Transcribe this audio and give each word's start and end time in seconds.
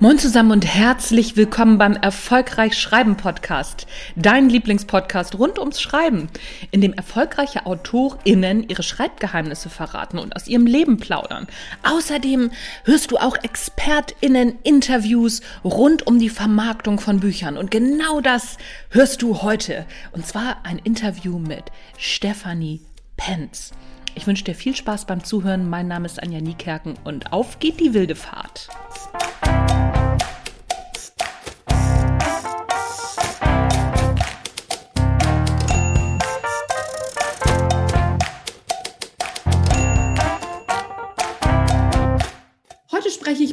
Moin 0.00 0.16
zusammen 0.16 0.52
und 0.52 0.64
herzlich 0.64 1.36
willkommen 1.36 1.76
beim 1.76 1.94
Erfolgreich 1.94 2.78
Schreiben 2.78 3.16
Podcast, 3.16 3.88
dein 4.14 4.48
Lieblingspodcast 4.48 5.36
rund 5.36 5.58
ums 5.58 5.80
Schreiben, 5.80 6.28
in 6.70 6.80
dem 6.80 6.92
erfolgreiche 6.92 7.66
AutorInnen 7.66 8.68
ihre 8.68 8.84
Schreibgeheimnisse 8.84 9.70
verraten 9.70 10.20
und 10.20 10.36
aus 10.36 10.46
ihrem 10.46 10.66
Leben 10.66 10.98
plaudern. 10.98 11.48
Außerdem 11.82 12.52
hörst 12.84 13.10
du 13.10 13.16
auch 13.16 13.36
ExpertInnen 13.42 14.60
Interviews 14.62 15.40
rund 15.64 16.06
um 16.06 16.20
die 16.20 16.30
Vermarktung 16.30 17.00
von 17.00 17.18
Büchern 17.18 17.56
und 17.56 17.72
genau 17.72 18.20
das 18.20 18.56
hörst 18.90 19.20
du 19.22 19.42
heute. 19.42 19.84
Und 20.12 20.24
zwar 20.24 20.58
ein 20.62 20.78
Interview 20.78 21.40
mit 21.40 21.64
Stefanie 21.96 22.82
Penz. 23.16 23.72
Ich 24.14 24.28
wünsche 24.28 24.44
dir 24.44 24.54
viel 24.54 24.76
Spaß 24.76 25.06
beim 25.06 25.24
Zuhören. 25.24 25.68
Mein 25.68 25.88
Name 25.88 26.06
ist 26.06 26.22
Anja 26.22 26.40
Niekerken 26.40 26.94
und 27.02 27.32
auf 27.32 27.58
geht 27.58 27.80
die 27.80 27.94
wilde 27.94 28.14
Fahrt. 28.14 28.68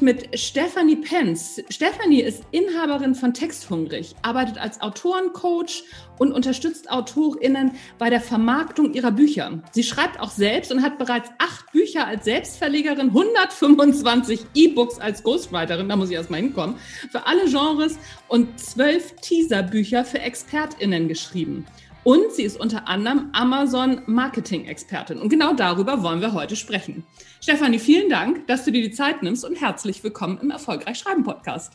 Mit 0.06 0.40
Stephanie 0.40 0.98
Penz. 0.98 1.60
Stephanie 1.70 2.22
ist 2.22 2.44
Inhaberin 2.52 3.16
von 3.16 3.34
Texthungrig, 3.34 4.16
arbeitet 4.22 4.60
als 4.60 4.80
Autorencoach 4.80 5.84
und 6.20 6.32
unterstützt 6.32 6.92
AutorInnen 6.92 7.72
bei 7.98 8.12
der 8.12 8.22
Vermarktung 8.22 8.94
ihrer 8.94 9.12
Bücher. 9.12 9.64
Sie 9.72 9.84
schreibt 9.84 10.20
auch 10.20 10.30
selbst 10.30 10.72
und 10.72 10.84
hat 10.84 11.00
bereits 11.00 11.32
acht 11.40 11.72
Bücher 11.72 12.06
als 12.06 12.24
Selbstverlegerin, 12.26 13.08
125 13.08 14.46
E-Books 14.54 15.00
als 15.00 15.24
Ghostwriterin, 15.24 15.90
da 15.90 15.96
muss 15.96 16.12
ich 16.12 16.16
erstmal 16.16 16.42
hinkommen, 16.42 16.76
für 17.10 17.26
alle 17.26 17.46
Genres 17.50 17.98
und 18.28 18.60
zwölf 18.60 19.16
Teaserbücher 19.22 20.06
für 20.06 20.20
ExpertInnen 20.20 21.08
geschrieben. 21.08 21.66
Und 22.06 22.32
sie 22.34 22.44
ist 22.44 22.60
unter 22.60 22.88
anderem 22.88 23.32
Amazon 23.34 24.04
Marketing 24.06 24.66
Expertin. 24.66 25.18
Und 25.18 25.30
genau 25.30 25.56
darüber 25.56 26.04
wollen 26.04 26.22
wir 26.22 26.34
heute 26.34 26.56
sprechen. 26.56 27.04
Stefanie, 27.42 27.80
vielen 27.80 28.12
Dank, 28.12 28.46
dass 28.46 28.64
du 28.64 28.72
dir 28.72 28.84
die 28.84 28.92
Zeit 28.92 29.24
nimmst 29.24 29.44
und 29.44 29.60
herzlich 29.60 30.04
willkommen 30.04 30.38
im 30.40 30.52
Erfolgreich 30.52 31.00
Schreiben 31.00 31.24
Podcast. 31.24 31.74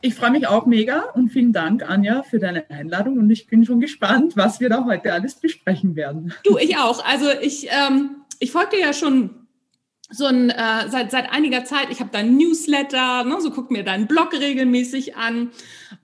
Ich 0.00 0.16
freue 0.16 0.32
mich 0.32 0.48
auch 0.48 0.66
mega 0.66 1.02
und 1.14 1.28
vielen 1.28 1.52
Dank, 1.52 1.88
Anja, 1.88 2.24
für 2.24 2.40
deine 2.40 2.68
Einladung. 2.68 3.16
Und 3.16 3.30
ich 3.30 3.46
bin 3.46 3.64
schon 3.64 3.78
gespannt, 3.78 4.36
was 4.36 4.58
wir 4.58 4.70
da 4.70 4.84
heute 4.84 5.12
alles 5.12 5.36
besprechen 5.36 5.94
werden. 5.94 6.34
Du, 6.42 6.58
ich 6.58 6.76
auch. 6.76 7.04
Also 7.06 7.26
ich, 7.40 7.68
ähm, 7.70 8.16
ich 8.40 8.50
folge 8.50 8.70
dir 8.70 8.86
ja 8.86 8.92
schon 8.92 9.46
so 10.10 10.24
ein, 10.24 10.48
äh, 10.48 10.88
seit, 10.88 11.10
seit 11.10 11.30
einiger 11.30 11.64
Zeit, 11.64 11.88
ich 11.90 12.00
habe 12.00 12.08
dein 12.10 12.36
Newsletter, 12.36 13.24
ne, 13.24 13.40
so 13.40 13.50
guck 13.50 13.70
mir 13.70 13.84
deinen 13.84 14.06
Blog 14.06 14.32
regelmäßig 14.32 15.16
an 15.16 15.50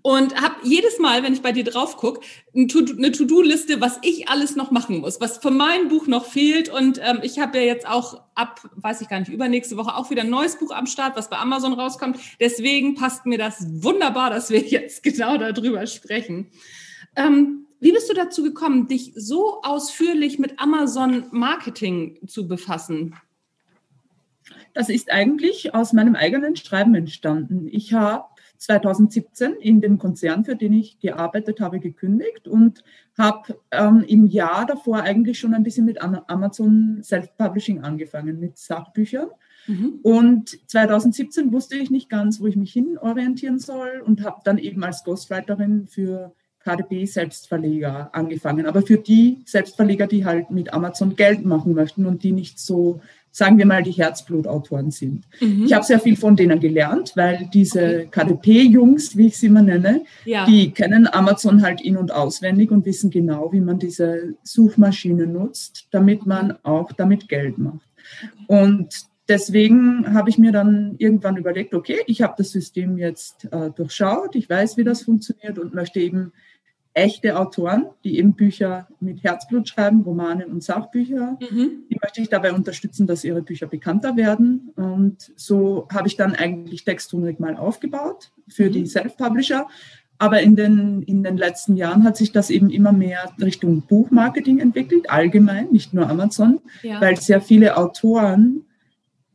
und 0.02 0.41
habe 0.41 0.56
jedes 0.62 0.98
Mal, 0.98 1.22
wenn 1.22 1.33
ich 1.33 1.41
bei 1.41 1.52
dir 1.52 1.64
drauf 1.64 1.97
gucke, 1.97 2.20
eine 2.55 2.66
To-Do-Liste, 2.66 3.80
was 3.80 3.98
ich 4.02 4.28
alles 4.28 4.56
noch 4.56 4.70
machen 4.70 5.00
muss, 5.00 5.22
was 5.22 5.38
für 5.38 5.50
mein 5.50 5.88
Buch 5.88 6.06
noch 6.06 6.27
fehlt. 6.27 6.69
Und 6.69 7.00
ähm, 7.02 7.20
ich 7.22 7.38
habe 7.38 7.58
ja 7.58 7.64
jetzt 7.64 7.88
auch 7.88 8.20
ab, 8.34 8.60
weiß 8.77 9.00
ich 9.00 9.08
gar 9.08 9.20
nicht, 9.20 9.30
übernächste 9.30 9.78
Woche 9.78 9.97
auch 9.97 10.10
wieder 10.10 10.22
ein 10.22 10.30
neues 10.30 10.58
Buch 10.58 10.70
am 10.70 10.86
Start, 10.86 11.16
was 11.16 11.30
bei 11.30 11.38
Amazon 11.38 11.72
rauskommt. 11.72 12.19
Deswegen 12.41 12.97
passt 12.97 13.25
mir 13.25 13.38
das 13.38 13.64
wunderbar, 13.82 14.28
dass 14.28 14.50
wir 14.50 14.60
jetzt 14.66 15.02
genau 15.02 15.38
darüber 15.38 15.86
sprechen. 15.86 16.50
Ähm, 17.16 17.66
wie 17.80 17.92
bist 17.92 18.10
du 18.10 18.14
dazu 18.14 18.42
gekommen, 18.42 18.86
dich 18.86 19.12
so 19.14 19.62
ausführlich 19.62 20.38
mit 20.38 20.59
Amazon 20.59 21.26
Marketing 21.31 22.19
zu 22.26 22.47
befassen? 22.48 23.14
Das 24.75 24.89
ist 24.89 25.11
eigentlich 25.11 25.75
aus 25.75 25.93
meinem 25.93 26.17
eigenen 26.17 26.57
Schreiben 26.57 26.95
entstanden. 26.95 27.69
Ich 27.71 27.95
habe 27.95 28.25
2017 28.59 29.55
in 29.55 29.81
dem 29.81 29.99
Konzern, 29.99 30.45
für 30.45 30.57
den 30.57 30.73
ich 30.73 30.99
gearbeitet 30.99 31.61
habe, 31.61 31.81
gekündigt 31.81 32.49
und 32.49 32.83
habe 33.17 33.59
ähm, 33.71 34.05
im 34.07 34.27
Jahr 34.27 34.67
davor 34.67 35.03
eigentlich 35.03 35.39
schon 35.39 35.55
ein 35.55 35.62
bisschen 35.62 35.85
mit 35.85 36.03
Amazon 36.03 37.01
Self-Publishing 37.03 37.83
angefangen, 37.83 38.41
mit 38.41 38.59
Sachbüchern. 38.59 39.29
Mhm. 39.67 40.01
Und 40.03 40.71
2017 40.71 41.53
wusste 41.53 41.77
ich 41.77 41.91
nicht 41.91 42.09
ganz, 42.09 42.41
wo 42.41 42.47
ich 42.47 42.56
mich 42.56 42.73
hin 42.73 42.99
orientieren 42.99 43.59
soll 43.59 44.03
und 44.05 44.25
habe 44.25 44.41
dann 44.45 44.59
eben 44.59 44.83
als 44.83 45.05
Ghostwriterin 45.05 45.87
für 45.87 46.35
KDP 46.61 47.05
Selbstverleger 47.05 48.15
angefangen. 48.15 48.67
Aber 48.67 48.83
für 48.83 48.99
die 48.99 49.43
Selbstverleger, 49.45 50.06
die 50.06 50.25
halt 50.25 50.51
mit 50.51 50.73
Amazon 50.73 51.15
Geld 51.15 51.45
machen 51.45 51.75
möchten 51.75 52.06
und 52.06 52.23
die 52.23 52.33
nicht 52.33 52.59
so 52.59 53.01
sagen 53.34 53.59
wir 53.59 53.67
mal, 53.67 53.83
die 53.83 53.91
Herzblutautoren 53.91 54.93
sind. 54.93 55.25
Mhm. 55.41 55.65
Ich 55.65 55.72
habe 55.72 55.84
sehr 55.84 55.99
viel 55.99 56.17
von 56.17 56.37
denen 56.37 56.61
gelernt, 56.61 57.15
weil 57.17 57.50
diese 57.53 58.06
KDP-Jungs, 58.06 59.17
wie 59.17 59.27
ich 59.27 59.37
sie 59.37 59.47
immer 59.47 59.62
nenne, 59.62 60.05
ja. 60.25 60.47
die 60.47 60.71
kennen 60.71 61.12
Amazon 61.12 61.62
halt 61.62 61.81
in- 61.81 61.97
und 61.97 62.15
auswendig 62.15 62.71
und 62.71 62.87
wissen 62.87 63.11
genau, 63.11 63.53
wie 63.53 63.61
man 63.61 63.81
diese 63.81 64.34
Suchmaschine 64.44 65.27
nutzt, 65.27 65.89
damit 65.91 66.27
man 66.27 66.55
auch 66.62 66.93
damit 66.93 67.28
Geld 67.28 67.59
macht. 67.59 67.81
Und 68.47 68.94
deswegen 69.28 70.15
habe 70.15 70.31
ich 70.31 70.39
mir 70.39 70.53
dann 70.53 70.94
irgendwann 70.99 71.37
überlegt, 71.37 71.75
okay, 71.75 72.03
ich 72.06 72.23
habe 72.23 72.34
das 72.39 72.53
System 72.53 72.99
jetzt 72.99 73.49
äh, 73.50 73.71
durchschaut, 73.71 74.37
ich 74.37 74.49
weiß, 74.49 74.77
wie 74.77 74.84
das 74.84 75.03
funktioniert 75.03 75.59
und 75.59 75.75
möchte 75.75 75.99
eben 75.99 76.33
echte 76.94 77.37
Autoren, 77.37 77.87
die 78.05 78.19
eben 78.19 78.34
Bücher 78.34 78.87
mit 79.00 79.25
Herzblut 79.25 79.69
schreiben, 79.69 80.03
Romane 80.03 80.47
und 80.47 80.62
Sachbücher. 80.62 81.37
Mhm. 81.41 81.82
Die 81.91 81.99
möchte 82.00 82.21
ich 82.21 82.28
dabei 82.28 82.53
unterstützen, 82.53 83.09
dass 83.09 83.25
ihre 83.25 83.43
Bücher 83.43 83.66
bekannter 83.66 84.16
werden. 84.16 84.71
Und 84.77 85.32
so 85.34 85.88
habe 85.93 86.06
ich 86.06 86.16
dann 86.16 86.34
eigentlich 86.34 86.84
Texthungrig 86.84 87.41
mal 87.41 87.56
aufgebaut 87.56 88.31
für 88.49 88.69
mhm. 88.69 88.72
die 88.72 88.87
Self-Publisher. 88.87 89.66
Aber 90.19 90.41
in 90.41 90.55
den, 90.55 91.03
in 91.03 91.25
den 91.25 91.37
letzten 91.37 91.77
Jahren 91.77 92.05
hat 92.05 92.16
sich 92.16 92.31
das 92.31 92.49
eben 92.49 92.71
immer 92.71 92.93
mehr 92.93 93.32
Richtung 93.43 93.82
Buchmarketing 93.82 94.61
entwickelt, 94.61 95.11
allgemein, 95.11 95.72
nicht 95.72 95.93
nur 95.93 96.09
Amazon, 96.09 96.61
ja. 96.82 97.00
weil 97.00 97.16
sehr 97.16 97.41
viele 97.41 97.76
Autoren 97.76 98.65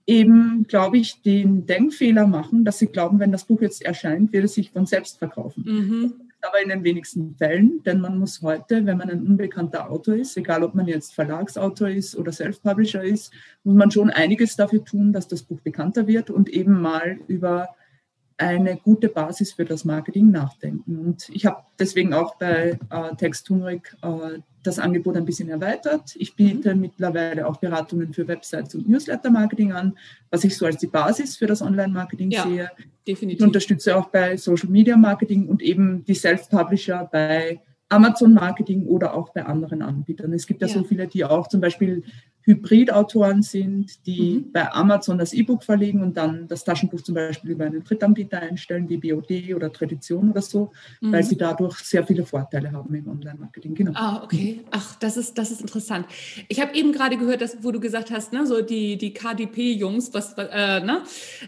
eben, 0.08 0.66
glaube 0.70 0.98
ich, 0.98 1.22
den 1.22 1.66
Denkfehler 1.66 2.26
machen, 2.26 2.64
dass 2.64 2.80
sie 2.80 2.88
glauben, 2.88 3.20
wenn 3.20 3.34
das 3.34 3.44
Buch 3.44 3.62
jetzt 3.62 3.84
erscheint, 3.84 4.32
wird 4.32 4.46
es 4.46 4.54
sich 4.54 4.72
von 4.72 4.86
selbst 4.86 5.20
verkaufen. 5.20 5.66
Mhm 5.68 6.14
aber 6.42 6.62
in 6.62 6.70
den 6.70 6.84
wenigsten 6.84 7.36
Fällen, 7.36 7.84
denn 7.84 8.00
man 8.00 8.18
muss 8.18 8.42
heute, 8.42 8.86
wenn 8.86 8.98
man 8.98 9.10
ein 9.10 9.26
unbekannter 9.26 9.90
Autor 9.90 10.16
ist, 10.16 10.38
egal 10.38 10.64
ob 10.64 10.76
man 10.76 10.88
jetzt 10.88 11.14
Verlagsautor 11.14 11.90
ist 11.90 12.16
oder 12.16 12.32
Self-Publisher 12.32 13.04
ist, 13.04 13.34
muss 13.64 13.76
man 13.76 13.92
schon 13.92 14.10
einiges 14.10 14.56
dafür 14.56 14.84
tun, 14.84 15.12
dass 15.14 15.28
das 15.28 15.44
Buch 15.44 15.60
bekannter 15.62 16.08
wird 16.08 16.30
und 16.30 16.50
eben 16.50 16.82
mal 16.82 17.20
über 17.28 17.70
eine 18.40 18.78
gute 18.78 19.10
Basis 19.10 19.54
für 19.54 19.66
das 19.66 19.84
Marketing 19.84 20.32
nachdenken. 20.32 20.98
Und 20.98 21.30
ich 21.30 21.46
habe 21.46 21.64
deswegen 21.78 22.14
auch 22.14 22.36
bei 22.36 22.80
äh, 22.90 23.16
Texthungrig 23.18 23.96
äh, 24.02 24.40
das 24.64 24.80
Angebot 24.80 25.18
ein 25.18 25.26
bisschen 25.26 25.50
erweitert. 25.50 26.16
Ich 26.16 26.36
biete 26.36 26.74
mhm. 26.74 26.82
mittlerweile 26.82 27.48
auch 27.48 27.58
Beratungen 27.58 28.14
für 28.14 28.28
Websites 28.28 28.76
und 28.76 28.88
Newsletter-Marketing 28.88 29.74
an, 29.74 29.98
was 30.30 30.46
ich 30.46 30.58
so 30.58 30.66
als 30.66 30.78
die 30.78 30.88
Basis 30.88 31.38
für 31.38 31.48
das 31.48 31.62
Online-Marketing 31.62 32.32
ja, 32.32 32.44
sehe. 32.44 32.72
Definitiv. 33.10 33.40
Ich 33.40 33.46
unterstütze 33.46 33.98
auch 33.98 34.10
bei 34.10 34.38
Social-Media-Marketing 34.38 35.48
und 35.48 35.64
eben 35.64 36.06
die 36.06 36.14
Self-Publisher 36.14 37.10
bei 37.12 37.60
Amazon-Marketing 37.90 38.86
oder 38.86 39.16
auch 39.16 39.34
bei 39.34 39.44
anderen 39.44 39.82
Anbietern. 39.82 40.32
Es 40.34 40.46
gibt 40.46 40.62
ja, 40.62 40.68
ja, 40.68 40.74
so 40.76 40.84
viele, 40.84 41.08
die 41.08 41.26
auch 41.26 41.48
zum 41.48 41.60
Beispiel 41.60 42.04
Hybridautoren 42.44 43.42
sind, 43.42 44.06
die 44.06 44.46
mhm. 44.46 44.52
bei 44.52 44.72
Amazon 44.72 45.18
das 45.18 45.34
E-Book 45.34 45.64
verlegen 45.64 46.02
und 46.02 46.18
dann 46.18 46.48
das 46.48 46.64
Taschenbuch 46.64 47.02
zum 47.02 47.16
Beispiel 47.16 47.52
über 47.52 47.66
einen 47.66 47.84
Drittanbieter 47.84 48.40
einstellen, 48.40 48.90
wie 48.90 48.98
BOD 48.98 49.54
oder 49.56 49.72
Tradition 49.72 50.32
oder 50.32 50.42
so, 50.42 50.72
mhm. 51.02 51.12
weil 51.12 51.24
sie 51.24 51.38
dadurch 51.38 51.78
sehr 51.80 52.06
viele 52.06 52.26
Vorteile 52.26 52.72
haben 52.72 52.94
im 52.94 53.08
Online-Marketing. 53.08 53.76
Genau. 53.76 53.92
Ah, 53.96 54.24
okay. 54.24 54.62
Ach, 54.72 54.96
das 54.96 55.18
ist, 55.18 55.38
das 55.38 55.52
ist 55.52 55.62
interessant. 55.62 56.08
Ich 56.48 56.60
habe 56.60 56.74
eben 56.76 56.92
gerade 56.92 57.18
gehört, 57.18 57.42
dass, 57.42 57.64
wo 57.64 57.72
du 57.72 57.80
gesagt 57.80 58.12
hast, 58.12 58.34
ne, 58.34 58.48
so 58.48 58.62
die, 58.62 58.98
die 58.98 59.14
KDP-Jungs, 59.14 60.14
was, 60.14 60.34
äh, 60.38 60.80
ne? 60.80 61.04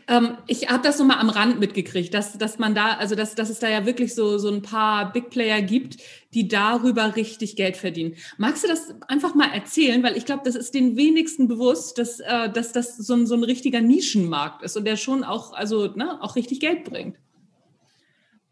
Ähm, 0.07 0.37
ich 0.47 0.69
habe 0.69 0.83
das 0.83 0.97
so 0.97 1.03
mal 1.03 1.19
am 1.19 1.29
Rand 1.29 1.59
mitgekriegt, 1.59 2.13
dass, 2.13 2.37
dass 2.37 2.59
man 2.59 2.75
da, 2.75 2.93
also 2.97 3.15
dass, 3.15 3.35
dass 3.35 3.49
es 3.49 3.59
da 3.59 3.69
ja 3.69 3.85
wirklich 3.85 4.13
so, 4.13 4.37
so 4.37 4.49
ein 4.49 4.61
paar 4.61 5.11
Big 5.11 5.29
Player 5.29 5.61
gibt, 5.61 5.97
die 6.33 6.47
darüber 6.47 7.15
richtig 7.15 7.55
Geld 7.55 7.77
verdienen. 7.77 8.15
Magst 8.37 8.63
du 8.63 8.67
das 8.67 8.93
einfach 9.07 9.35
mal 9.35 9.51
erzählen? 9.53 10.01
Weil 10.01 10.17
ich 10.17 10.25
glaube, 10.25 10.43
das 10.45 10.55
ist 10.55 10.73
den 10.73 10.80
wenigsten 10.97 11.47
bewusst, 11.47 11.97
dass, 11.97 12.19
äh, 12.19 12.49
dass 12.51 12.71
das 12.71 12.97
so 12.97 13.13
ein, 13.13 13.25
so 13.25 13.35
ein 13.35 13.43
richtiger 13.43 13.81
Nischenmarkt 13.81 14.63
ist 14.63 14.77
und 14.77 14.85
der 14.85 14.97
schon 14.97 15.23
auch, 15.23 15.53
also, 15.53 15.87
ne, 15.95 16.21
auch 16.21 16.35
richtig 16.35 16.59
Geld 16.59 16.83
bringt. 16.83 17.17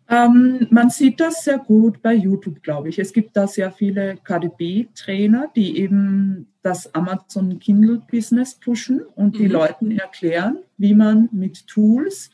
Ähm, 0.10 0.66
man 0.72 0.90
sieht 0.90 1.20
das 1.20 1.44
sehr 1.44 1.60
gut 1.60 2.02
bei 2.02 2.16
YouTube, 2.16 2.64
glaube 2.64 2.90
ich. 2.90 2.98
Es 2.98 3.14
gibt 3.14 3.38
da 3.38 3.46
sehr 3.46 3.72
viele 3.72 4.18
KDB-Trainer, 4.24 5.52
die 5.56 5.78
eben 5.78 6.48
das 6.64 6.94
Amazon 6.96 7.60
Kindle-Business 7.60 8.56
pushen 8.56 9.02
und 9.16 9.36
mhm. 9.36 9.38
die 9.38 9.48
Leuten 9.48 9.92
erklären, 9.92 10.60
wie 10.78 10.96
man 10.96 11.30
mit 11.32 11.68
Tools 11.68 12.32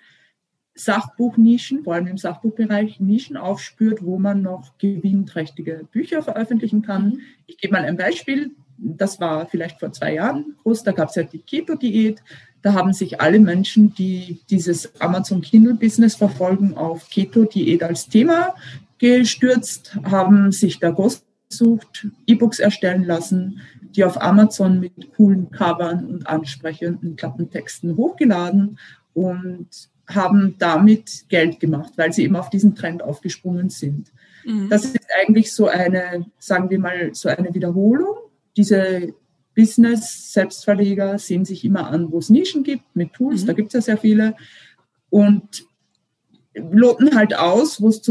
Sachbuchnischen, 0.75 1.83
vor 1.83 1.93
allem 1.93 2.07
im 2.07 2.17
Sachbuchbereich, 2.17 2.99
Nischen 2.99 3.37
aufspürt, 3.37 4.03
wo 4.03 4.19
man 4.19 4.41
noch 4.41 4.77
gewinnträchtige 4.77 5.87
Bücher 5.91 6.21
veröffentlichen 6.21 6.81
kann. 6.81 7.07
Mhm. 7.07 7.21
Ich 7.47 7.57
gebe 7.57 7.73
mal 7.73 7.83
ein 7.83 7.97
Beispiel. 7.97 8.51
Das 8.77 9.19
war 9.19 9.47
vielleicht 9.47 9.79
vor 9.79 9.91
zwei 9.91 10.13
Jahren 10.15 10.55
groß. 10.63 10.83
Da 10.83 10.91
gab 10.91 11.09
es 11.09 11.15
ja 11.15 11.23
die 11.23 11.39
Keto-Diät. 11.39 12.21
Da 12.61 12.73
haben 12.73 12.93
sich 12.93 13.21
alle 13.21 13.39
Menschen, 13.39 13.93
die 13.93 14.41
dieses 14.49 14.99
Amazon 14.99 15.41
Kindle 15.41 15.75
Business 15.75 16.15
verfolgen, 16.15 16.75
auf 16.75 17.09
Keto-Diät 17.09 17.83
als 17.83 18.07
Thema 18.07 18.55
gestürzt, 18.97 19.97
haben 20.03 20.51
sich 20.51 20.79
da 20.79 20.91
gesucht, 20.91 22.07
E-Books 22.25 22.59
erstellen 22.59 23.03
lassen, 23.03 23.61
die 23.95 24.03
auf 24.03 24.21
Amazon 24.21 24.79
mit 24.79 25.13
coolen 25.15 25.51
Covern 25.51 26.05
und 26.05 26.27
ansprechenden 26.27 27.15
Klappentexten 27.15 27.95
hochgeladen 27.97 28.77
und 29.13 29.67
haben 30.07 30.55
damit 30.59 31.25
Geld 31.29 31.59
gemacht, 31.59 31.93
weil 31.95 32.13
sie 32.13 32.23
eben 32.23 32.35
auf 32.35 32.49
diesen 32.49 32.75
Trend 32.75 33.01
aufgesprungen 33.01 33.69
sind. 33.69 34.11
Mhm. 34.45 34.69
Das 34.69 34.85
ist 34.85 35.07
eigentlich 35.19 35.51
so 35.51 35.67
eine, 35.67 36.25
sagen 36.37 36.69
wir 36.69 36.79
mal, 36.79 37.13
so 37.13 37.29
eine 37.29 37.53
Wiederholung. 37.53 38.15
Diese 38.57 39.13
Business-Selbstverleger 39.55 41.17
sehen 41.17 41.45
sich 41.45 41.63
immer 41.63 41.87
an, 41.87 42.11
wo 42.11 42.19
es 42.19 42.29
Nischen 42.29 42.63
gibt 42.63 42.95
mit 42.95 43.13
Tools, 43.13 43.43
mhm. 43.43 43.47
da 43.47 43.53
gibt 43.53 43.69
es 43.69 43.73
ja 43.73 43.81
sehr 43.81 43.97
viele. 43.97 44.35
Und 45.09 45.65
loten 46.53 47.15
halt 47.15 47.37
aus, 47.37 47.81
wo 47.81 47.89
es, 47.89 48.01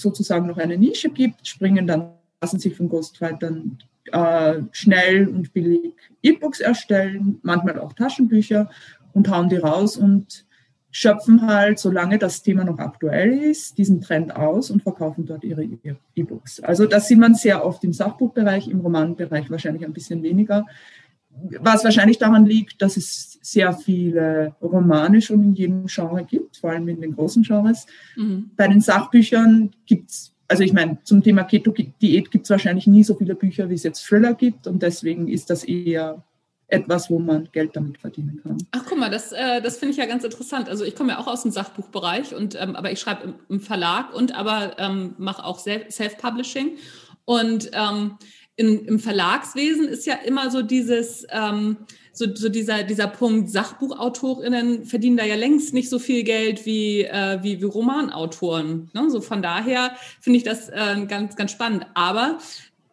sozusagen 0.00 0.46
noch 0.46 0.58
eine 0.58 0.78
Nische 0.78 1.10
gibt, 1.10 1.46
springen 1.46 1.86
dann, 1.86 2.10
lassen 2.40 2.58
sich 2.58 2.76
von 2.76 2.88
Ghostwritern 2.88 3.78
äh, 4.12 4.60
schnell 4.72 5.28
und 5.28 5.52
billig 5.52 5.94
E-Books 6.22 6.60
erstellen, 6.60 7.38
manchmal 7.42 7.78
auch 7.78 7.92
Taschenbücher 7.92 8.70
und 9.12 9.30
hauen 9.30 9.48
die 9.48 9.56
raus 9.56 9.96
und 9.96 10.44
schöpfen 10.96 11.44
halt, 11.44 11.80
solange 11.80 12.18
das 12.18 12.44
Thema 12.44 12.62
noch 12.62 12.78
aktuell 12.78 13.32
ist, 13.32 13.78
diesen 13.78 14.00
Trend 14.00 14.36
aus 14.36 14.70
und 14.70 14.84
verkaufen 14.84 15.26
dort 15.26 15.42
ihre 15.42 15.64
E-Books. 16.14 16.60
Also 16.60 16.86
das 16.86 17.08
sieht 17.08 17.18
man 17.18 17.34
sehr 17.34 17.66
oft 17.66 17.82
im 17.82 17.92
Sachbuchbereich, 17.92 18.68
im 18.68 18.78
Romanbereich 18.78 19.50
wahrscheinlich 19.50 19.84
ein 19.84 19.92
bisschen 19.92 20.22
weniger. 20.22 20.66
Was 21.58 21.82
wahrscheinlich 21.82 22.18
daran 22.18 22.46
liegt, 22.46 22.80
dass 22.80 22.96
es 22.96 23.40
sehr 23.42 23.72
viele 23.72 24.54
Romane 24.62 25.20
schon 25.20 25.42
in 25.42 25.54
jedem 25.54 25.86
Genre 25.86 26.22
gibt, 26.22 26.58
vor 26.58 26.70
allem 26.70 26.86
in 26.86 27.00
den 27.00 27.16
großen 27.16 27.42
Genres. 27.42 27.86
Mhm. 28.14 28.50
Bei 28.56 28.68
den 28.68 28.80
Sachbüchern 28.80 29.72
gibt 29.86 30.10
es, 30.10 30.32
also 30.46 30.62
ich 30.62 30.72
meine, 30.72 30.98
zum 31.02 31.24
Thema 31.24 31.42
Keto-Diät 31.42 32.30
gibt 32.30 32.44
es 32.44 32.50
wahrscheinlich 32.50 32.86
nie 32.86 33.02
so 33.02 33.16
viele 33.16 33.34
Bücher, 33.34 33.68
wie 33.68 33.74
es 33.74 33.82
jetzt 33.82 34.06
Thriller 34.06 34.34
gibt 34.34 34.68
und 34.68 34.80
deswegen 34.80 35.26
ist 35.26 35.50
das 35.50 35.64
eher 35.64 36.22
etwas, 36.74 37.10
wo 37.10 37.18
man 37.18 37.48
Geld 37.52 37.74
damit 37.74 37.98
verdienen 37.98 38.40
kann. 38.42 38.58
Ach, 38.72 38.84
guck 38.88 38.98
mal, 38.98 39.10
das, 39.10 39.32
äh, 39.32 39.60
das 39.62 39.78
finde 39.78 39.92
ich 39.92 39.98
ja 39.98 40.06
ganz 40.06 40.24
interessant. 40.24 40.68
Also 40.68 40.84
ich 40.84 40.94
komme 40.94 41.12
ja 41.12 41.18
auch 41.18 41.26
aus 41.26 41.42
dem 41.42 41.50
Sachbuchbereich 41.50 42.34
und 42.34 42.60
ähm, 42.60 42.76
aber 42.76 42.92
ich 42.92 43.00
schreibe 43.00 43.24
im, 43.24 43.34
im, 43.48 43.60
Verlag 43.60 44.14
und 44.14 44.34
aber 44.34 44.76
ähm, 44.78 45.14
mache 45.18 45.44
auch 45.44 45.58
Self-Publishing. 45.58 46.78
Und 47.24 47.70
ähm, 47.72 48.18
in, 48.56 48.84
im 48.84 48.98
Verlagswesen 48.98 49.88
ist 49.88 50.06
ja 50.06 50.14
immer 50.14 50.50
so 50.50 50.62
dieses, 50.62 51.26
ähm, 51.30 51.78
so, 52.12 52.26
so 52.32 52.48
dieser, 52.48 52.84
dieser 52.84 53.08
Punkt, 53.08 53.50
SachbuchautorInnen 53.50 54.84
verdienen 54.84 55.16
da 55.16 55.24
ja 55.24 55.34
längst 55.34 55.74
nicht 55.74 55.90
so 55.90 55.98
viel 55.98 56.22
Geld 56.22 56.64
wie, 56.64 57.02
äh, 57.02 57.42
wie, 57.42 57.60
wie 57.60 57.64
Romanautoren. 57.64 58.90
Ne? 58.94 59.10
So 59.10 59.20
von 59.20 59.42
daher 59.42 59.96
finde 60.20 60.36
ich 60.36 60.44
das 60.44 60.68
äh, 60.68 61.04
ganz, 61.08 61.34
ganz 61.34 61.50
spannend. 61.50 61.86
Aber 61.94 62.38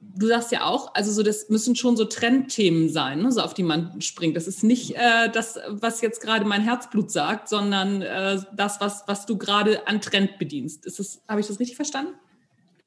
du 0.01 0.27
sagst 0.27 0.51
ja 0.51 0.65
auch, 0.65 0.93
also 0.93 1.11
so 1.11 1.23
das 1.23 1.49
müssen 1.49 1.75
schon 1.75 1.95
so 1.95 2.05
Trendthemen 2.05 2.89
sein, 2.89 3.21
ne, 3.21 3.31
so 3.31 3.41
auf 3.41 3.53
die 3.53 3.63
man 3.63 4.01
springt. 4.01 4.35
Das 4.35 4.47
ist 4.47 4.63
nicht 4.63 4.95
äh, 4.95 5.29
das, 5.31 5.59
was 5.69 6.01
jetzt 6.01 6.21
gerade 6.21 6.45
mein 6.45 6.61
Herzblut 6.61 7.11
sagt, 7.11 7.49
sondern 7.49 8.01
äh, 8.01 8.39
das, 8.55 8.81
was, 8.81 9.03
was 9.07 9.25
du 9.25 9.37
gerade 9.37 9.87
an 9.87 10.01
Trend 10.01 10.37
bedienst. 10.39 10.85
Ist 10.85 10.99
das, 10.99 11.21
habe 11.27 11.41
ich 11.41 11.47
das 11.47 11.59
richtig 11.59 11.75
verstanden? 11.75 12.13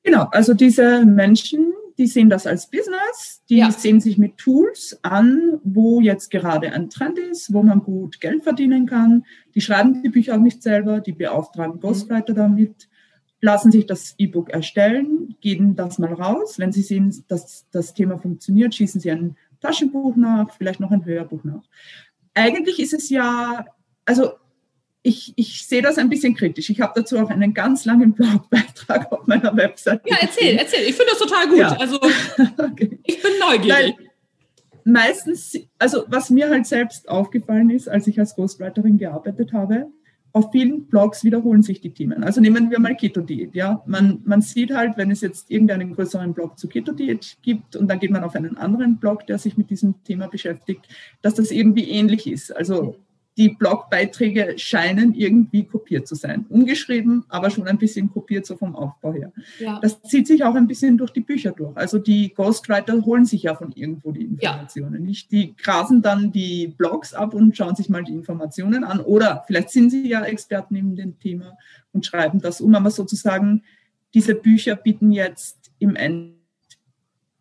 Genau, 0.02 0.28
also 0.32 0.52
diese 0.52 1.04
Menschen, 1.06 1.72
die 1.96 2.06
sehen 2.06 2.28
das 2.28 2.46
als 2.46 2.66
Business, 2.66 3.42
die 3.48 3.58
ja. 3.58 3.70
sehen 3.70 4.00
sich 4.00 4.18
mit 4.18 4.36
Tools 4.36 4.98
an, 5.02 5.60
wo 5.64 6.00
jetzt 6.00 6.30
gerade 6.30 6.72
ein 6.72 6.90
Trend 6.90 7.18
ist, 7.18 7.52
wo 7.54 7.62
man 7.62 7.82
gut 7.82 8.20
Geld 8.20 8.42
verdienen 8.42 8.86
kann. 8.86 9.24
Die 9.54 9.60
schreiben 9.60 10.02
die 10.02 10.10
Bücher 10.10 10.34
auch 10.34 10.40
nicht 10.40 10.62
selber, 10.62 11.00
die 11.00 11.12
beauftragen 11.12 11.76
mhm. 11.76 11.80
Ghostwriter 11.80 12.32
mhm. 12.32 12.36
damit 12.36 12.88
lassen 13.44 13.70
sich 13.70 13.84
das 13.84 14.14
E-Book 14.16 14.48
erstellen, 14.48 15.36
geben 15.42 15.76
das 15.76 15.98
mal 15.98 16.14
raus. 16.14 16.58
Wenn 16.58 16.72
Sie 16.72 16.80
sehen, 16.80 17.14
dass 17.28 17.66
das 17.70 17.92
Thema 17.92 18.18
funktioniert, 18.18 18.74
schießen 18.74 19.02
Sie 19.02 19.10
ein 19.10 19.36
Taschenbuch 19.60 20.16
nach, 20.16 20.50
vielleicht 20.56 20.80
noch 20.80 20.90
ein 20.90 21.04
Hörbuch 21.04 21.44
nach. 21.44 21.62
Eigentlich 22.32 22.80
ist 22.80 22.94
es 22.94 23.10
ja, 23.10 23.66
also 24.06 24.32
ich, 25.02 25.34
ich 25.36 25.66
sehe 25.66 25.82
das 25.82 25.98
ein 25.98 26.08
bisschen 26.08 26.34
kritisch. 26.34 26.70
Ich 26.70 26.80
habe 26.80 26.94
dazu 26.96 27.18
auch 27.18 27.28
einen 27.28 27.52
ganz 27.52 27.84
langen 27.84 28.14
Blogbeitrag 28.14 29.12
auf 29.12 29.26
meiner 29.26 29.54
Website. 29.54 30.00
Ja, 30.06 30.16
erzähl, 30.22 30.56
erzähl. 30.56 30.88
Ich 30.88 30.94
finde 30.94 31.10
das 31.10 31.18
total 31.18 31.46
gut. 31.46 31.58
Ja. 31.58 31.76
Also 31.76 31.96
okay. 32.58 32.98
ich 33.04 33.20
bin 33.20 33.32
neugierig. 33.40 33.70
Weil 33.70 33.94
meistens, 34.84 35.58
also 35.78 36.04
was 36.08 36.30
mir 36.30 36.48
halt 36.48 36.64
selbst 36.64 37.10
aufgefallen 37.10 37.68
ist, 37.68 37.90
als 37.90 38.06
ich 38.06 38.18
als 38.18 38.34
Ghostwriterin 38.36 38.96
gearbeitet 38.96 39.52
habe, 39.52 39.88
auf 40.34 40.50
vielen 40.50 40.86
Blogs 40.86 41.22
wiederholen 41.22 41.62
sich 41.62 41.80
die 41.80 41.90
Themen. 41.90 42.24
Also 42.24 42.40
nehmen 42.40 42.68
wir 42.68 42.80
mal 42.80 42.96
Keto-Diät. 42.96 43.54
Ja? 43.54 43.84
Man, 43.86 44.20
man 44.24 44.42
sieht 44.42 44.74
halt, 44.74 44.96
wenn 44.96 45.12
es 45.12 45.20
jetzt 45.20 45.48
irgendeinen 45.48 45.94
größeren 45.94 46.34
Blog 46.34 46.58
zu 46.58 46.66
Keto-Diät 46.66 47.36
gibt 47.40 47.76
und 47.76 47.86
dann 47.86 48.00
geht 48.00 48.10
man 48.10 48.24
auf 48.24 48.34
einen 48.34 48.56
anderen 48.56 48.96
Blog, 48.96 49.28
der 49.28 49.38
sich 49.38 49.56
mit 49.56 49.70
diesem 49.70 50.02
Thema 50.02 50.26
beschäftigt, 50.26 50.88
dass 51.22 51.34
das 51.34 51.52
irgendwie 51.52 51.88
ähnlich 51.88 52.26
ist. 52.26 52.54
Also 52.54 52.96
die 53.36 53.48
Blogbeiträge 53.48 54.54
scheinen 54.58 55.12
irgendwie 55.12 55.64
kopiert 55.64 56.06
zu 56.06 56.14
sein. 56.14 56.46
Umgeschrieben, 56.48 57.24
aber 57.28 57.50
schon 57.50 57.66
ein 57.66 57.78
bisschen 57.78 58.12
kopiert 58.12 58.46
so 58.46 58.56
vom 58.56 58.76
Aufbau 58.76 59.12
her. 59.12 59.32
Ja. 59.58 59.80
Das 59.80 60.00
zieht 60.02 60.28
sich 60.28 60.44
auch 60.44 60.54
ein 60.54 60.68
bisschen 60.68 60.96
durch 60.98 61.10
die 61.10 61.20
Bücher 61.20 61.50
durch. 61.50 61.76
Also 61.76 61.98
die 61.98 62.32
Ghostwriter 62.32 63.04
holen 63.04 63.24
sich 63.24 63.42
ja 63.42 63.56
von 63.56 63.72
irgendwo 63.72 64.12
die 64.12 64.22
Informationen. 64.22 64.94
Ja. 64.94 65.00
Nicht 65.00 65.32
die 65.32 65.56
grasen 65.56 66.00
dann 66.00 66.30
die 66.30 66.68
Blogs 66.68 67.12
ab 67.12 67.34
und 67.34 67.56
schauen 67.56 67.74
sich 67.74 67.88
mal 67.88 68.04
die 68.04 68.12
Informationen 68.12 68.84
an. 68.84 69.00
Oder 69.00 69.42
vielleicht 69.46 69.70
sind 69.70 69.90
sie 69.90 70.08
ja 70.08 70.22
Experten 70.24 70.76
in 70.76 70.94
dem 70.94 71.18
Thema 71.18 71.58
und 71.92 72.06
schreiben 72.06 72.40
das 72.40 72.60
um. 72.60 72.74
Aber 72.76 72.90
sozusagen, 72.90 73.62
diese 74.14 74.36
Bücher 74.36 74.76
bieten 74.76 75.10
jetzt 75.10 75.72
im 75.80 75.96
Endeffekt 75.96 76.43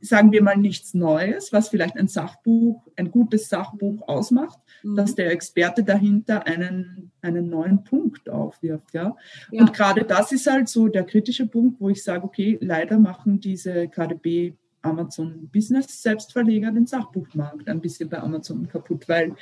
sagen 0.04 0.34
wir 0.34 0.44
mal, 0.44 0.58
nichts 0.58 0.94
Neues, 0.94 1.54
was 1.54 1.70
vielleicht 1.70 1.96
ein 1.96 2.10
Sachbuch, 2.10 2.86
ein 2.98 3.10
gutes 3.10 3.48
Sachbuch 3.48 4.06
ausmacht, 4.08 4.60
mhm. 4.84 4.96
dass 4.96 5.16
der 5.16 5.32
Experte 5.32 5.84
dahinter 5.84 6.46
einen, 6.46 7.12
einen 7.22 7.50
neuen 7.50 7.84
Punkt 7.86 8.30
aufwirft. 8.30 8.94
Ja? 8.94 9.16
ja? 9.50 9.62
Und 9.62 9.74
gerade 9.74 10.04
das 10.04 10.34
ist 10.34 10.46
halt 10.46 10.68
so 10.68 10.90
der 10.90 11.06
kritische 11.06 11.48
Punkt, 11.48 11.80
wo 11.80 11.90
ich 11.90 12.04
sage, 12.04 12.26
okay, 12.26 12.58
leider 12.62 13.00
machen 13.00 13.40
diese 13.40 13.88
KDB 13.88 14.54
Amazon 14.82 15.50
Business 15.54 16.02
Selbstverleger 16.02 16.72
den 16.72 16.86
Sachbuchmarkt 16.86 17.70
ein 17.70 17.80
bisschen 17.80 18.10
bei 18.10 18.20
Amazon 18.20 18.68
kaputt, 18.68 19.08
weil 19.08 19.34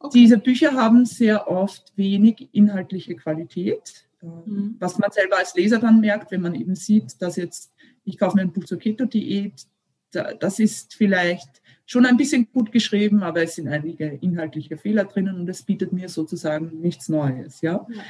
okay. 0.00 0.18
diese 0.18 0.38
Bücher 0.38 0.72
haben 0.72 1.06
sehr 1.06 1.48
oft 1.48 1.92
wenig 1.94 2.48
inhaltliche 2.50 3.14
Qualität, 3.14 4.08
mhm. 4.20 4.74
was 4.80 4.98
man 4.98 5.12
selber 5.12 5.38
als 5.38 5.54
Leser 5.54 5.78
dann 5.78 6.00
merkt, 6.00 6.32
wenn 6.32 6.42
man 6.42 6.56
eben 6.56 6.74
sieht, 6.74 7.22
dass 7.22 7.36
jetzt 7.36 7.70
ich 8.04 8.18
kaufe 8.18 8.36
mir 8.36 8.42
ein 8.42 8.52
Buch 8.52 8.64
zur 8.64 8.78
Keto-Diät, 8.78 9.66
das 10.14 10.58
ist 10.58 10.94
vielleicht 10.94 11.62
schon 11.86 12.06
ein 12.06 12.16
bisschen 12.16 12.50
gut 12.52 12.72
geschrieben, 12.72 13.22
aber 13.22 13.42
es 13.42 13.56
sind 13.56 13.68
einige 13.68 14.06
inhaltliche 14.06 14.76
Fehler 14.76 15.04
drinnen 15.04 15.36
und 15.36 15.48
es 15.48 15.62
bietet 15.62 15.92
mir 15.92 16.08
sozusagen 16.08 16.80
nichts 16.80 17.08
Neues. 17.08 17.60
Ja? 17.60 17.86
ja. 17.88 18.02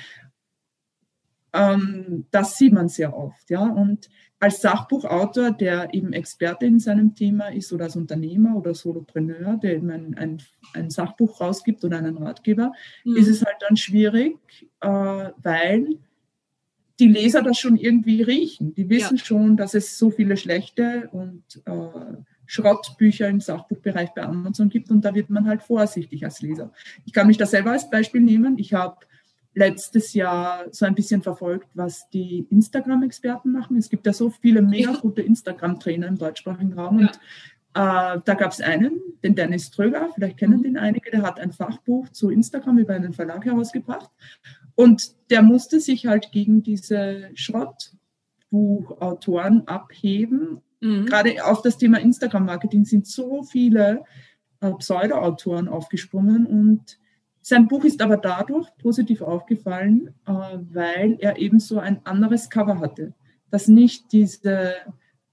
Ähm, 1.54 2.26
das 2.30 2.56
sieht 2.58 2.72
man 2.72 2.88
sehr 2.88 3.16
oft. 3.16 3.50
Ja? 3.50 3.62
Und 3.62 4.08
als 4.40 4.60
Sachbuchautor, 4.60 5.52
der 5.52 5.94
eben 5.94 6.12
Experte 6.12 6.66
in 6.66 6.78
seinem 6.78 7.14
Thema 7.14 7.48
ist 7.48 7.72
oder 7.72 7.84
als 7.84 7.96
Unternehmer 7.96 8.56
oder 8.56 8.74
Solopreneur, 8.74 9.56
der 9.56 9.76
eben 9.76 9.90
ein, 9.90 10.14
ein, 10.18 10.42
ein 10.74 10.90
Sachbuch 10.90 11.40
rausgibt 11.40 11.84
oder 11.84 11.98
einen 11.98 12.18
Ratgeber, 12.18 12.72
mhm. 13.04 13.16
ist 13.16 13.28
es 13.28 13.44
halt 13.44 13.56
dann 13.60 13.76
schwierig, 13.76 14.36
äh, 14.80 14.88
weil 14.88 15.98
die 17.00 17.08
Leser 17.08 17.42
das 17.42 17.58
schon 17.58 17.76
irgendwie 17.76 18.22
riechen. 18.22 18.74
Die 18.74 18.88
wissen 18.88 19.16
ja. 19.16 19.24
schon, 19.24 19.56
dass 19.56 19.74
es 19.74 19.98
so 19.98 20.10
viele 20.10 20.36
schlechte 20.36 21.08
und 21.12 21.42
äh, 21.64 22.16
Schrottbücher 22.46 23.28
im 23.28 23.40
Sachbuchbereich 23.40 24.10
bei 24.14 24.22
Amazon 24.22 24.68
gibt 24.68 24.90
und 24.90 25.04
da 25.04 25.14
wird 25.14 25.30
man 25.30 25.46
halt 25.46 25.62
vorsichtig 25.62 26.24
als 26.24 26.40
Leser. 26.40 26.72
Ich 27.04 27.12
kann 27.12 27.26
mich 27.26 27.38
da 27.38 27.46
selber 27.46 27.72
als 27.72 27.88
Beispiel 27.88 28.20
nehmen. 28.20 28.58
Ich 28.58 28.74
habe 28.74 28.98
letztes 29.54 30.14
Jahr 30.14 30.66
so 30.70 30.84
ein 30.84 30.94
bisschen 30.94 31.22
verfolgt, 31.22 31.68
was 31.74 32.08
die 32.10 32.46
Instagram-Experten 32.50 33.52
machen. 33.52 33.76
Es 33.76 33.88
gibt 33.88 34.06
ja 34.06 34.12
so 34.12 34.30
viele 34.30 34.62
mega 34.62 34.92
gute 34.92 35.22
Instagram-Trainer 35.22 36.06
im 36.06 36.18
deutschsprachigen 36.18 36.74
Raum 36.74 36.98
und 36.98 37.20
äh, 37.76 38.20
da 38.24 38.34
gab 38.34 38.52
es 38.52 38.60
einen, 38.60 39.00
den 39.24 39.34
Dennis 39.34 39.70
Tröger, 39.70 40.08
vielleicht 40.14 40.38
kennen 40.38 40.58
mhm. 40.58 40.62
den 40.62 40.76
einige, 40.76 41.10
der 41.10 41.22
hat 41.22 41.40
ein 41.40 41.50
Fachbuch 41.50 42.08
zu 42.10 42.30
Instagram 42.30 42.78
über 42.78 42.94
einen 42.94 43.12
Verlag 43.12 43.44
herausgebracht. 43.44 44.10
Und 44.74 45.12
der 45.30 45.42
musste 45.42 45.80
sich 45.80 46.06
halt 46.06 46.32
gegen 46.32 46.62
diese 46.62 47.30
Schrottbuchautoren 47.34 49.68
abheben. 49.68 50.62
Mhm. 50.80 51.04
Gerade 51.06 51.44
auf 51.44 51.62
das 51.62 51.78
Thema 51.78 52.00
Instagram-Marketing 52.00 52.84
sind 52.84 53.06
so 53.06 53.42
viele 53.42 54.04
äh, 54.60 54.72
Pseudo-Autoren 54.72 55.68
aufgesprungen 55.68 56.46
und 56.46 56.98
sein 57.46 57.68
Buch 57.68 57.84
ist 57.84 58.00
aber 58.00 58.16
dadurch 58.16 58.74
positiv 58.78 59.20
aufgefallen, 59.20 60.14
äh, 60.26 60.32
weil 60.32 61.18
er 61.20 61.38
eben 61.38 61.60
so 61.60 61.78
ein 61.78 62.00
anderes 62.04 62.48
Cover 62.48 62.80
hatte, 62.80 63.12
das 63.50 63.68
nicht 63.68 64.12
diese, 64.12 64.72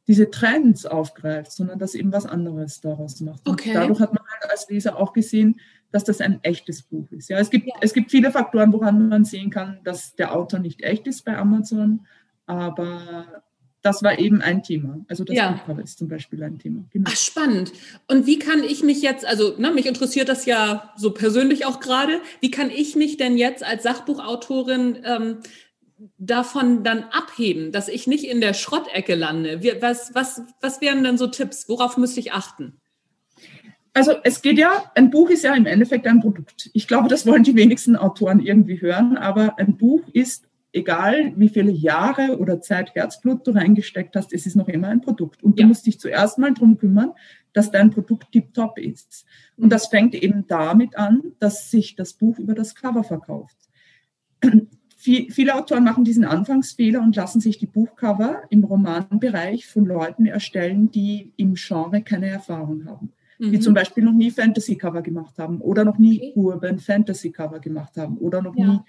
diese 0.07 0.29
Trends 0.29 0.85
aufgreift, 0.85 1.53
sondern 1.53 1.79
das 1.79 1.95
eben 1.95 2.11
was 2.11 2.25
anderes 2.25 2.81
daraus 2.81 3.21
macht. 3.21 3.47
Okay. 3.47 3.69
Und 3.69 3.75
dadurch 3.75 3.99
hat 4.01 4.13
man 4.13 4.23
halt 4.29 4.51
als 4.51 4.69
Leser 4.69 4.97
auch 4.97 5.13
gesehen, 5.13 5.61
dass 5.91 6.03
das 6.03 6.21
ein 6.21 6.39
echtes 6.43 6.83
Buch 6.83 7.11
ist. 7.11 7.29
Ja, 7.29 7.39
es 7.39 7.49
gibt, 7.49 7.67
ja. 7.67 7.73
es 7.81 7.93
gibt 7.93 8.11
viele 8.11 8.31
Faktoren, 8.31 8.71
woran 8.73 9.09
man 9.09 9.25
sehen 9.25 9.49
kann, 9.49 9.79
dass 9.83 10.15
der 10.15 10.33
Autor 10.33 10.59
nicht 10.59 10.81
echt 10.83 11.07
ist 11.07 11.25
bei 11.25 11.37
Amazon, 11.37 12.05
aber 12.45 13.43
das 13.81 14.03
war 14.03 14.19
eben 14.19 14.41
ein 14.41 14.61
Thema. 14.63 15.03
Also 15.07 15.23
das 15.23 15.35
ja. 15.35 15.51
Buchcover 15.51 15.81
ist 15.81 15.97
zum 15.97 16.07
Beispiel 16.07 16.43
ein 16.43 16.59
Thema. 16.59 16.85
Genau. 16.91 17.09
Ach, 17.11 17.15
spannend. 17.15 17.73
Und 18.07 18.27
wie 18.27 18.37
kann 18.37 18.63
ich 18.63 18.83
mich 18.83 19.01
jetzt, 19.01 19.25
also 19.25 19.55
ne, 19.57 19.71
mich 19.71 19.87
interessiert 19.87 20.29
das 20.29 20.45
ja 20.45 20.93
so 20.97 21.11
persönlich 21.11 21.65
auch 21.65 21.79
gerade, 21.79 22.21
wie 22.41 22.51
kann 22.51 22.69
ich 22.69 22.95
mich 22.95 23.17
denn 23.17 23.37
jetzt 23.37 23.63
als 23.63 23.83
Sachbuchautorin 23.83 24.99
ähm, 25.03 25.37
davon 26.17 26.83
dann 26.83 27.03
abheben, 27.11 27.71
dass 27.71 27.87
ich 27.87 28.07
nicht 28.07 28.23
in 28.23 28.41
der 28.41 28.53
Schrottecke 28.53 29.15
lande? 29.15 29.61
Was, 29.81 30.13
was, 30.13 30.43
was 30.61 30.81
wären 30.81 31.03
denn 31.03 31.17
so 31.17 31.27
Tipps? 31.27 31.67
Worauf 31.67 31.97
müsste 31.97 32.19
ich 32.19 32.33
achten? 32.33 32.80
Also 33.93 34.13
es 34.23 34.41
geht 34.41 34.57
ja, 34.57 34.89
ein 34.95 35.09
Buch 35.09 35.29
ist 35.29 35.43
ja 35.43 35.53
im 35.53 35.65
Endeffekt 35.65 36.07
ein 36.07 36.21
Produkt. 36.21 36.69
Ich 36.73 36.87
glaube, 36.87 37.09
das 37.09 37.27
wollen 37.27 37.43
die 37.43 37.55
wenigsten 37.55 37.97
Autoren 37.97 38.39
irgendwie 38.39 38.79
hören, 38.79 39.17
aber 39.17 39.59
ein 39.59 39.75
Buch 39.75 40.01
ist, 40.13 40.47
egal 40.71 41.33
wie 41.35 41.49
viele 41.49 41.71
Jahre 41.71 42.37
oder 42.39 42.61
Zeit 42.61 42.95
Herzblut 42.95 43.45
du 43.45 43.51
reingesteckt 43.51 44.15
hast, 44.15 44.31
es 44.31 44.45
ist 44.45 44.55
noch 44.55 44.69
immer 44.69 44.87
ein 44.87 45.01
Produkt. 45.01 45.43
Und 45.43 45.59
du 45.59 45.63
ja. 45.63 45.67
musst 45.67 45.85
dich 45.85 45.99
zuerst 45.99 46.37
mal 46.37 46.53
darum 46.53 46.77
kümmern, 46.77 47.11
dass 47.51 47.71
dein 47.71 47.89
Produkt 47.89 48.31
tiptop 48.31 48.77
ist. 48.77 49.25
Und 49.57 49.71
das 49.71 49.87
fängt 49.87 50.15
eben 50.15 50.47
damit 50.47 50.95
an, 50.95 51.21
dass 51.39 51.69
sich 51.69 51.97
das 51.97 52.13
Buch 52.13 52.39
über 52.39 52.53
das 52.53 52.75
Cover 52.75 53.03
verkauft. 53.03 53.57
Viele 54.95 55.55
Autoren 55.55 55.83
machen 55.83 56.05
diesen 56.05 56.23
Anfangsfehler 56.23 57.01
und 57.01 57.15
lassen 57.15 57.41
sich 57.41 57.57
die 57.57 57.65
Buchcover 57.65 58.43
im 58.49 58.63
Romanbereich 58.63 59.65
von 59.65 59.85
Leuten 59.85 60.27
erstellen, 60.27 60.91
die 60.91 61.33
im 61.35 61.55
Genre 61.55 62.03
keine 62.03 62.27
Erfahrung 62.27 62.85
haben 62.85 63.11
mhm. 63.41 63.51
die 63.51 63.59
zum 63.59 63.73
Beispiel 63.73 64.03
noch 64.03 64.13
nie 64.13 64.31
Fantasy-Cover 64.31 65.01
gemacht 65.01 65.37
haben 65.37 65.59
oder 65.61 65.83
noch 65.83 65.97
nie 65.97 66.17
okay. 66.17 66.33
Urban 66.35 66.79
Fantasy-Cover 66.79 67.59
gemacht 67.59 67.97
haben 67.97 68.17
oder 68.17 68.41
noch 68.41 68.55
ja. 68.55 68.67
nie 68.67 68.79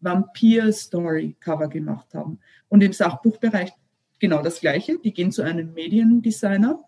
Vampir-Story-Cover 0.00 1.68
gemacht 1.68 2.12
haben. 2.14 2.38
Und 2.68 2.82
im 2.82 2.92
Sachbuchbereich 2.92 3.72
genau 4.18 4.42
das 4.42 4.60
Gleiche. 4.60 4.98
Die 5.02 5.12
gehen 5.12 5.32
zu 5.32 5.42
einem 5.42 5.72
Mediendesigner, 5.72 6.80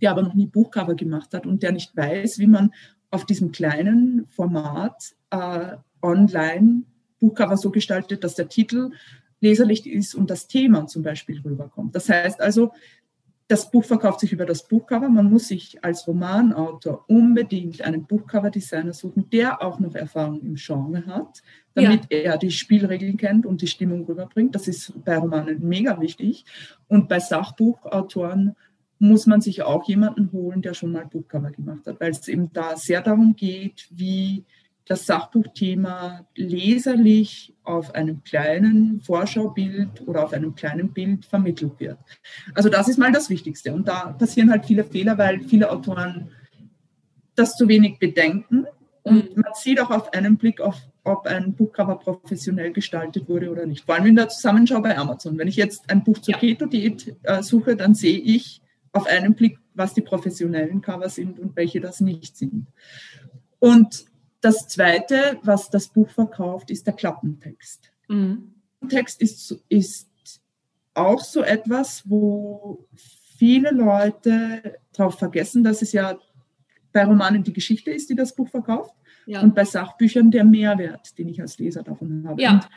der 0.00 0.10
aber 0.10 0.22
noch 0.22 0.34
nie 0.34 0.46
Buchcover 0.46 0.94
gemacht 0.94 1.34
hat 1.34 1.46
und 1.46 1.62
der 1.62 1.72
nicht 1.72 1.96
weiß, 1.96 2.38
wie 2.38 2.46
man 2.46 2.72
auf 3.10 3.26
diesem 3.26 3.52
kleinen 3.52 4.26
Format 4.28 5.14
äh, 5.30 5.76
online 6.02 6.82
Buchcover 7.20 7.56
so 7.56 7.70
gestaltet, 7.70 8.24
dass 8.24 8.34
der 8.34 8.48
Titel 8.48 8.90
leserlich 9.40 9.86
ist 9.86 10.14
und 10.14 10.30
das 10.30 10.46
Thema 10.46 10.86
zum 10.86 11.02
Beispiel 11.02 11.40
rüberkommt. 11.40 11.94
Das 11.94 12.08
heißt 12.08 12.40
also, 12.40 12.72
das 13.54 13.70
Buch 13.70 13.84
verkauft 13.84 14.18
sich 14.18 14.32
über 14.32 14.46
das 14.46 14.66
Buchcover. 14.66 15.08
Man 15.08 15.30
muss 15.30 15.46
sich 15.46 15.84
als 15.84 16.08
Romanautor 16.08 17.04
unbedingt 17.06 17.82
einen 17.82 18.04
Buchcover-Designer 18.04 18.92
suchen, 18.92 19.30
der 19.30 19.62
auch 19.62 19.78
noch 19.78 19.94
Erfahrung 19.94 20.40
im 20.40 20.56
Genre 20.56 21.06
hat, 21.06 21.40
damit 21.72 22.12
ja. 22.12 22.18
er 22.18 22.36
die 22.36 22.50
Spielregeln 22.50 23.16
kennt 23.16 23.46
und 23.46 23.62
die 23.62 23.68
Stimmung 23.68 24.06
rüberbringt. 24.06 24.56
Das 24.56 24.66
ist 24.66 24.92
bei 25.04 25.16
Romanen 25.18 25.60
mega 25.68 26.00
wichtig. 26.00 26.44
Und 26.88 27.08
bei 27.08 27.20
Sachbuchautoren 27.20 28.56
muss 28.98 29.26
man 29.26 29.40
sich 29.40 29.62
auch 29.62 29.86
jemanden 29.86 30.32
holen, 30.32 30.60
der 30.60 30.74
schon 30.74 30.90
mal 30.90 31.06
Buchcover 31.06 31.52
gemacht 31.52 31.86
hat, 31.86 32.00
weil 32.00 32.10
es 32.10 32.26
eben 32.26 32.52
da 32.52 32.74
sehr 32.74 33.02
darum 33.02 33.36
geht, 33.36 33.86
wie 33.90 34.42
das 34.86 35.06
Sachbuchthema 35.06 36.26
leserlich 36.34 37.54
auf 37.62 37.94
einem 37.94 38.22
kleinen 38.22 39.00
Vorschaubild 39.00 40.06
oder 40.06 40.24
auf 40.24 40.32
einem 40.32 40.54
kleinen 40.54 40.92
Bild 40.92 41.24
vermittelt 41.24 41.80
wird. 41.80 41.98
Also 42.54 42.68
das 42.68 42.88
ist 42.88 42.98
mal 42.98 43.12
das 43.12 43.30
Wichtigste. 43.30 43.72
Und 43.72 43.88
da 43.88 44.12
passieren 44.12 44.50
halt 44.50 44.66
viele 44.66 44.84
Fehler, 44.84 45.16
weil 45.16 45.42
viele 45.42 45.70
Autoren 45.70 46.30
das 47.34 47.56
zu 47.56 47.66
wenig 47.66 47.98
bedenken. 47.98 48.66
Und 49.02 49.36
mhm. 49.36 49.42
man 49.42 49.52
sieht 49.54 49.80
auch 49.80 49.90
auf 49.90 50.12
einen 50.12 50.36
Blick, 50.36 50.60
auf, 50.60 50.76
ob 51.02 51.26
ein 51.26 51.54
Buchcover 51.54 51.98
professionell 51.98 52.72
gestaltet 52.72 53.26
wurde 53.26 53.50
oder 53.50 53.64
nicht. 53.64 53.86
Vor 53.86 53.94
allem 53.94 54.06
in 54.06 54.16
der 54.16 54.28
Zusammenschau 54.28 54.80
bei 54.82 54.98
Amazon. 54.98 55.38
Wenn 55.38 55.48
ich 55.48 55.56
jetzt 55.56 55.88
ein 55.90 56.04
Buch 56.04 56.18
zur 56.18 56.34
ja. 56.34 56.40
Keto-Diät 56.40 57.16
äh, 57.22 57.42
suche, 57.42 57.74
dann 57.74 57.94
sehe 57.94 58.18
ich 58.18 58.60
auf 58.92 59.06
einen 59.06 59.34
Blick, 59.34 59.58
was 59.72 59.94
die 59.94 60.02
professionellen 60.02 60.82
Cover 60.82 61.08
sind 61.08 61.38
und 61.40 61.56
welche 61.56 61.80
das 61.80 62.00
nicht 62.00 62.36
sind. 62.36 62.66
Und 63.58 64.04
das 64.44 64.68
Zweite, 64.68 65.38
was 65.42 65.70
das 65.70 65.88
Buch 65.88 66.10
verkauft, 66.10 66.70
ist 66.70 66.86
der 66.86 66.94
Klappentext. 66.94 67.90
Mhm. 68.08 68.54
Text 68.88 69.22
ist, 69.22 69.64
ist 69.68 70.08
auch 70.92 71.20
so 71.20 71.42
etwas, 71.42 72.02
wo 72.08 72.86
viele 73.38 73.70
Leute 73.70 74.78
darauf 74.92 75.18
vergessen, 75.18 75.64
dass 75.64 75.82
es 75.82 75.92
ja 75.92 76.18
bei 76.92 77.04
Romanen 77.04 77.42
die 77.42 77.52
Geschichte 77.52 77.90
ist, 77.90 78.10
die 78.10 78.14
das 78.14 78.34
Buch 78.34 78.48
verkauft 78.48 78.94
ja. 79.26 79.40
und 79.40 79.54
bei 79.54 79.64
Sachbüchern 79.64 80.30
der 80.30 80.44
Mehrwert, 80.44 81.18
den 81.18 81.28
ich 81.28 81.40
als 81.40 81.58
Leser 81.58 81.82
davon 81.82 82.26
habe. 82.28 82.40
Ja. 82.40 82.52
Und 82.52 82.68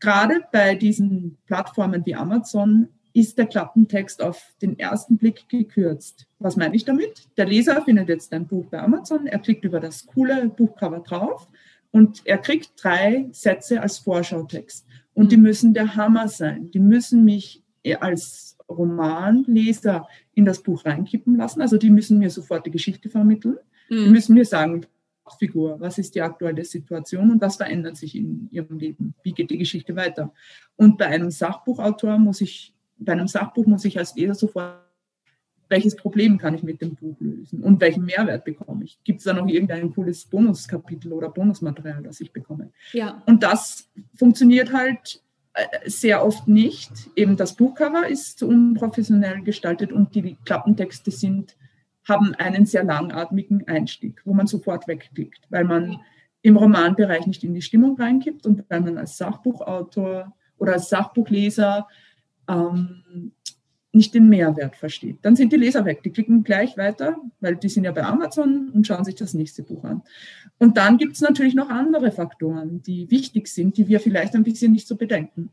gerade 0.00 0.42
bei 0.52 0.74
diesen 0.74 1.38
Plattformen 1.46 2.04
wie 2.04 2.14
Amazon 2.14 2.88
ist 3.12 3.38
der 3.38 3.46
Klappentext 3.46 4.22
auf 4.22 4.54
den 4.62 4.78
ersten 4.78 5.18
Blick 5.18 5.48
gekürzt. 5.48 6.26
Was 6.38 6.56
meine 6.56 6.76
ich 6.76 6.84
damit? 6.84 7.28
Der 7.36 7.46
Leser 7.46 7.82
findet 7.82 8.08
jetzt 8.08 8.32
ein 8.32 8.46
Buch 8.46 8.66
bei 8.66 8.80
Amazon, 8.80 9.26
er 9.26 9.38
klickt 9.38 9.64
über 9.64 9.80
das 9.80 10.06
coole 10.06 10.48
Buchcover 10.48 11.00
drauf 11.00 11.48
und 11.90 12.22
er 12.24 12.38
kriegt 12.38 12.72
drei 12.82 13.28
Sätze 13.32 13.80
als 13.80 13.98
Vorschautext. 13.98 14.86
Und 15.14 15.32
die 15.32 15.36
mhm. 15.36 15.42
müssen 15.42 15.74
der 15.74 15.96
Hammer 15.96 16.28
sein. 16.28 16.70
Die 16.70 16.78
müssen 16.78 17.24
mich 17.24 17.62
als 17.98 18.56
Romanleser 18.68 20.06
in 20.34 20.44
das 20.44 20.62
Buch 20.62 20.84
reinkippen 20.84 21.36
lassen. 21.36 21.60
Also 21.60 21.76
die 21.76 21.90
müssen 21.90 22.18
mir 22.18 22.30
sofort 22.30 22.64
die 22.66 22.70
Geschichte 22.70 23.10
vermitteln. 23.10 23.58
Mhm. 23.88 24.04
Die 24.04 24.10
müssen 24.10 24.34
mir 24.34 24.44
sagen, 24.44 24.86
Figur, 25.38 25.78
was 25.80 25.98
ist 25.98 26.14
die 26.14 26.22
aktuelle 26.22 26.64
Situation 26.64 27.30
und 27.30 27.40
was 27.40 27.56
verändert 27.56 27.96
sich 27.96 28.16
in 28.16 28.48
ihrem 28.50 28.78
Leben? 28.78 29.14
Wie 29.22 29.32
geht 29.32 29.50
die 29.50 29.58
Geschichte 29.58 29.94
weiter? 29.94 30.32
Und 30.76 30.98
bei 30.98 31.06
einem 31.06 31.30
Sachbuchautor 31.30 32.18
muss 32.18 32.40
ich 32.40 32.74
bei 33.00 33.12
einem 33.12 33.28
Sachbuch 33.28 33.66
muss 33.66 33.84
ich 33.84 33.98
als 33.98 34.14
Leser 34.14 34.34
sofort, 34.34 34.78
welches 35.68 35.96
Problem 35.96 36.36
kann 36.36 36.54
ich 36.54 36.62
mit 36.62 36.82
dem 36.82 36.96
Buch 36.96 37.16
lösen 37.20 37.62
und 37.62 37.80
welchen 37.80 38.04
Mehrwert 38.04 38.44
bekomme 38.44 38.84
ich? 38.84 38.98
Gibt 39.04 39.20
es 39.20 39.24
da 39.24 39.32
noch 39.32 39.46
irgendein 39.46 39.94
cooles 39.94 40.24
Bonuskapitel 40.24 41.12
oder 41.12 41.30
Bonusmaterial, 41.30 42.02
das 42.02 42.20
ich 42.20 42.32
bekomme? 42.32 42.72
Ja. 42.92 43.22
Und 43.26 43.42
das 43.44 43.88
funktioniert 44.14 44.72
halt 44.72 45.22
äh, 45.54 45.88
sehr 45.88 46.24
oft 46.24 46.48
nicht. 46.48 46.90
Eben 47.14 47.36
das 47.36 47.54
Buchcover 47.54 48.08
ist 48.08 48.40
zu 48.40 48.48
unprofessionell 48.48 49.42
gestaltet 49.42 49.92
und 49.92 50.14
die 50.14 50.36
Klappentexte 50.44 51.12
sind, 51.12 51.56
haben 52.08 52.34
einen 52.34 52.66
sehr 52.66 52.82
langatmigen 52.82 53.68
Einstieg, 53.68 54.22
wo 54.24 54.34
man 54.34 54.48
sofort 54.48 54.88
wegklickt, 54.88 55.46
weil 55.50 55.64
man 55.64 56.00
im 56.42 56.56
Romanbereich 56.56 57.26
nicht 57.26 57.44
in 57.44 57.54
die 57.54 57.62
Stimmung 57.62 57.96
reinkippt 57.96 58.44
und 58.44 58.64
weil 58.68 58.80
man 58.80 58.98
als 58.98 59.16
Sachbuchautor 59.18 60.34
oder 60.58 60.72
als 60.72 60.88
Sachbuchleser 60.88 61.86
ähm, 62.50 63.32
nicht 63.92 64.14
den 64.14 64.28
Mehrwert 64.28 64.76
versteht. 64.76 65.18
Dann 65.22 65.34
sind 65.34 65.52
die 65.52 65.56
Leser 65.56 65.84
weg. 65.84 66.02
Die 66.04 66.10
klicken 66.10 66.44
gleich 66.44 66.76
weiter, 66.76 67.16
weil 67.40 67.56
die 67.56 67.68
sind 67.68 67.84
ja 67.84 67.92
bei 67.92 68.04
Amazon 68.04 68.70
und 68.70 68.86
schauen 68.86 69.04
sich 69.04 69.16
das 69.16 69.34
nächste 69.34 69.62
Buch 69.62 69.82
an. 69.84 70.02
Und 70.58 70.76
dann 70.76 70.96
gibt 70.96 71.14
es 71.14 71.20
natürlich 71.20 71.54
noch 71.54 71.70
andere 71.70 72.12
Faktoren, 72.12 72.82
die 72.82 73.10
wichtig 73.10 73.48
sind, 73.48 73.76
die 73.76 73.88
wir 73.88 73.98
vielleicht 73.98 74.34
ein 74.34 74.44
bisschen 74.44 74.72
nicht 74.72 74.86
so 74.86 74.96
bedenken. 74.96 75.50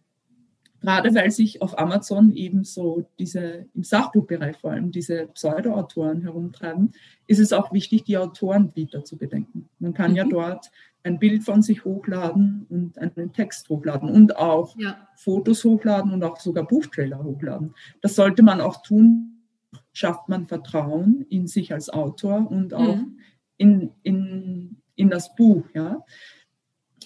Gerade 0.82 1.16
weil 1.16 1.32
sich 1.32 1.64
auf 1.64 1.80
Amazon 1.80 2.32
eben 2.34 2.64
so 2.64 3.10
diese, 3.18 3.66
im 3.74 3.84
Sachbuchbereich 3.84 4.58
vor 4.58 4.72
allem, 4.72 4.92
diese 4.92 5.26
Pseudo-Autoren 5.28 6.22
herumtreiben, 6.22 6.92
ist 7.26 7.40
es 7.40 7.52
auch 7.52 7.74
wichtig, 7.74 8.04
die 8.04 8.18
Autorenbieter 8.18 9.04
zu 9.04 9.18
bedenken. 9.18 9.68
Man 9.80 9.96
kann 9.96 10.12
mhm. 10.12 10.18
ja 10.18 10.26
dort 10.26 10.70
ein 11.08 11.20
Bild 11.20 11.44
von 11.44 11.62
sich 11.62 11.86
hochladen 11.86 12.66
und 12.70 12.98
einen 13.00 13.34
Text 13.34 13.70
hochladen 13.70 14.10
und 14.10 14.38
auch 14.38 14.78
ja. 14.78 15.08
Fotos 15.16 15.64
hochladen 15.64 16.12
und 16.12 16.24
auch 16.24 16.40
sogar 16.40 16.68
Buchtrailer 16.68 17.24
hochladen. 17.24 17.74
Das 18.02 18.16
sollte 18.16 18.44
man 18.44 18.62
auch 18.62 18.84
tun. 18.84 19.44
Schafft 19.94 20.30
man 20.30 20.48
Vertrauen 20.48 21.26
in 21.30 21.48
sich 21.48 21.74
als 21.74 21.90
Autor 21.90 22.50
und 22.52 22.74
auch 22.74 22.98
mhm. 22.98 23.20
in, 23.58 23.92
in, 24.04 24.78
in 24.96 25.10
das 25.10 25.34
Buch. 25.36 25.66
Ja 25.74 26.04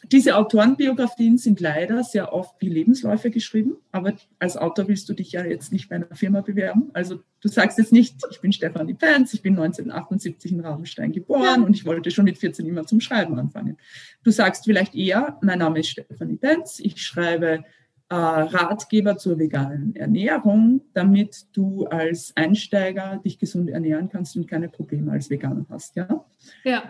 diese 0.09 0.35
Autorenbiografien 0.35 1.37
sind 1.37 1.59
leider 1.59 2.03
sehr 2.03 2.33
oft 2.33 2.55
wie 2.59 2.69
Lebensläufe 2.69 3.29
geschrieben, 3.29 3.75
aber 3.91 4.13
als 4.39 4.57
Autor 4.57 4.87
willst 4.87 5.07
du 5.09 5.13
dich 5.13 5.31
ja 5.31 5.45
jetzt 5.45 5.71
nicht 5.71 5.89
bei 5.89 5.97
einer 5.97 6.15
Firma 6.15 6.41
bewerben. 6.41 6.89
Also 6.93 7.19
du 7.39 7.47
sagst 7.47 7.77
jetzt 7.77 7.91
nicht, 7.91 8.15
ich 8.31 8.41
bin 8.41 8.51
Stefanie 8.51 8.95
Penz, 8.95 9.33
ich 9.33 9.41
bin 9.41 9.53
1978 9.53 10.53
in 10.53 10.61
Rabenstein 10.61 11.11
geboren 11.11 11.63
und 11.63 11.75
ich 11.75 11.85
wollte 11.85 12.09
schon 12.09 12.25
mit 12.25 12.39
14 12.39 12.65
immer 12.65 12.85
zum 12.85 12.99
Schreiben 12.99 13.37
anfangen. 13.37 13.77
Du 14.23 14.31
sagst 14.31 14.65
vielleicht 14.65 14.95
eher, 14.95 15.37
mein 15.41 15.59
Name 15.59 15.79
ist 15.79 15.89
Stefanie 15.89 16.37
Penz, 16.37 16.79
ich 16.79 17.01
schreibe 17.01 17.63
äh, 18.09 18.15
Ratgeber 18.15 19.17
zur 19.17 19.37
veganen 19.37 19.95
Ernährung, 19.95 20.81
damit 20.93 21.45
du 21.53 21.85
als 21.85 22.33
Einsteiger 22.35 23.21
dich 23.23 23.37
gesund 23.37 23.69
ernähren 23.69 24.09
kannst 24.09 24.35
und 24.35 24.47
keine 24.47 24.67
Probleme 24.67 25.11
als 25.11 25.29
Veganer 25.29 25.65
hast. 25.69 25.95
Ja. 25.95 26.25
ja. 26.63 26.83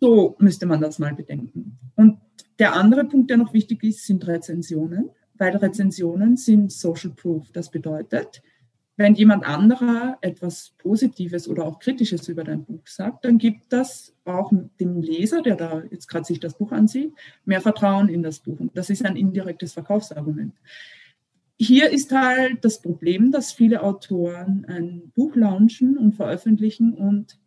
So 0.00 0.36
müsste 0.38 0.66
man 0.66 0.80
das 0.80 0.98
mal 0.98 1.14
bedenken. 1.14 1.78
Und 1.94 2.18
der 2.58 2.74
andere 2.74 3.04
Punkt, 3.04 3.30
der 3.30 3.36
noch 3.36 3.52
wichtig 3.52 3.82
ist, 3.84 4.06
sind 4.06 4.26
Rezensionen, 4.26 5.10
weil 5.34 5.56
Rezensionen 5.56 6.36
sind 6.36 6.72
Social 6.72 7.10
Proof. 7.10 7.50
Das 7.52 7.70
bedeutet, 7.70 8.42
wenn 8.96 9.14
jemand 9.14 9.46
anderer 9.46 10.16
etwas 10.22 10.72
Positives 10.78 11.48
oder 11.48 11.66
auch 11.66 11.78
Kritisches 11.78 12.28
über 12.28 12.44
dein 12.44 12.64
Buch 12.64 12.86
sagt, 12.86 13.26
dann 13.26 13.36
gibt 13.36 13.72
das 13.72 14.14
auch 14.24 14.50
dem 14.80 15.02
Leser, 15.02 15.42
der 15.42 15.56
da 15.56 15.82
jetzt 15.90 16.08
gerade 16.08 16.24
sich 16.24 16.40
das 16.40 16.56
Buch 16.56 16.72
ansieht, 16.72 17.12
mehr 17.44 17.60
Vertrauen 17.60 18.08
in 18.08 18.22
das 18.22 18.40
Buch. 18.40 18.58
Und 18.58 18.76
das 18.76 18.88
ist 18.88 19.04
ein 19.04 19.16
indirektes 19.16 19.74
Verkaufsargument. 19.74 20.54
Hier 21.58 21.90
ist 21.90 22.12
halt 22.12 22.64
das 22.64 22.80
Problem, 22.80 23.32
dass 23.32 23.52
viele 23.52 23.82
Autoren 23.82 24.64
ein 24.66 25.12
Buch 25.14 25.36
launchen 25.36 25.98
und 25.98 26.14
veröffentlichen 26.14 26.94
und 26.94 27.38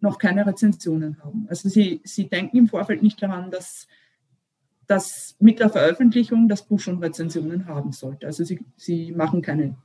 noch 0.00 0.18
keine 0.18 0.46
Rezensionen 0.46 1.22
haben. 1.22 1.46
Also 1.48 1.68
sie, 1.68 2.00
sie 2.04 2.28
denken 2.28 2.56
im 2.56 2.68
Vorfeld 2.68 3.02
nicht 3.02 3.22
daran, 3.22 3.50
dass, 3.50 3.86
dass 4.86 5.36
mit 5.38 5.60
der 5.60 5.70
Veröffentlichung 5.70 6.48
das 6.48 6.66
Buch 6.66 6.80
schon 6.80 6.98
Rezensionen 6.98 7.66
haben 7.66 7.92
sollte. 7.92 8.26
Also 8.26 8.44
sie, 8.44 8.60
sie 8.76 9.12
machen 9.12 9.42
keine 9.42 9.76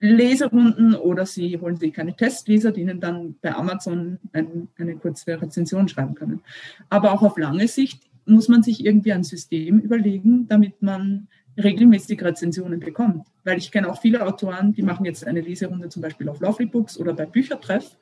Leserunden 0.00 0.94
oder 0.94 1.26
Sie 1.26 1.58
holen 1.58 1.76
sich 1.76 1.92
keine 1.92 2.14
Testleser, 2.14 2.70
die 2.70 2.82
Ihnen 2.82 3.00
dann 3.00 3.34
bei 3.40 3.54
Amazon 3.54 4.18
ein, 4.32 4.68
eine 4.78 4.96
kurze 4.96 5.40
Rezension 5.40 5.88
schreiben 5.88 6.14
können. 6.14 6.40
Aber 6.88 7.12
auch 7.12 7.22
auf 7.22 7.36
lange 7.36 7.66
Sicht 7.66 8.02
muss 8.24 8.48
man 8.48 8.62
sich 8.62 8.84
irgendwie 8.84 9.12
ein 9.12 9.24
System 9.24 9.80
überlegen, 9.80 10.46
damit 10.48 10.82
man 10.82 11.28
regelmäßig 11.56 12.22
Rezensionen 12.22 12.78
bekommt. 12.78 13.26
Weil 13.42 13.58
ich 13.58 13.72
kenne 13.72 13.90
auch 13.90 14.00
viele 14.00 14.24
Autoren, 14.24 14.72
die 14.72 14.82
machen 14.82 15.04
jetzt 15.04 15.26
eine 15.26 15.40
Leserunde 15.40 15.88
zum 15.88 16.02
Beispiel 16.02 16.28
auf 16.28 16.40
Lovely 16.40 16.66
Books 16.66 16.96
oder 16.98 17.12
bei 17.12 17.26
Büchertreff. 17.26 17.96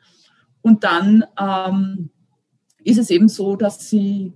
Und 0.60 0.84
dann 0.84 1.24
ähm, 1.40 2.10
ist 2.84 2.98
es 2.98 3.08
eben 3.08 3.28
so, 3.28 3.56
dass 3.56 3.88
sie 3.88 4.34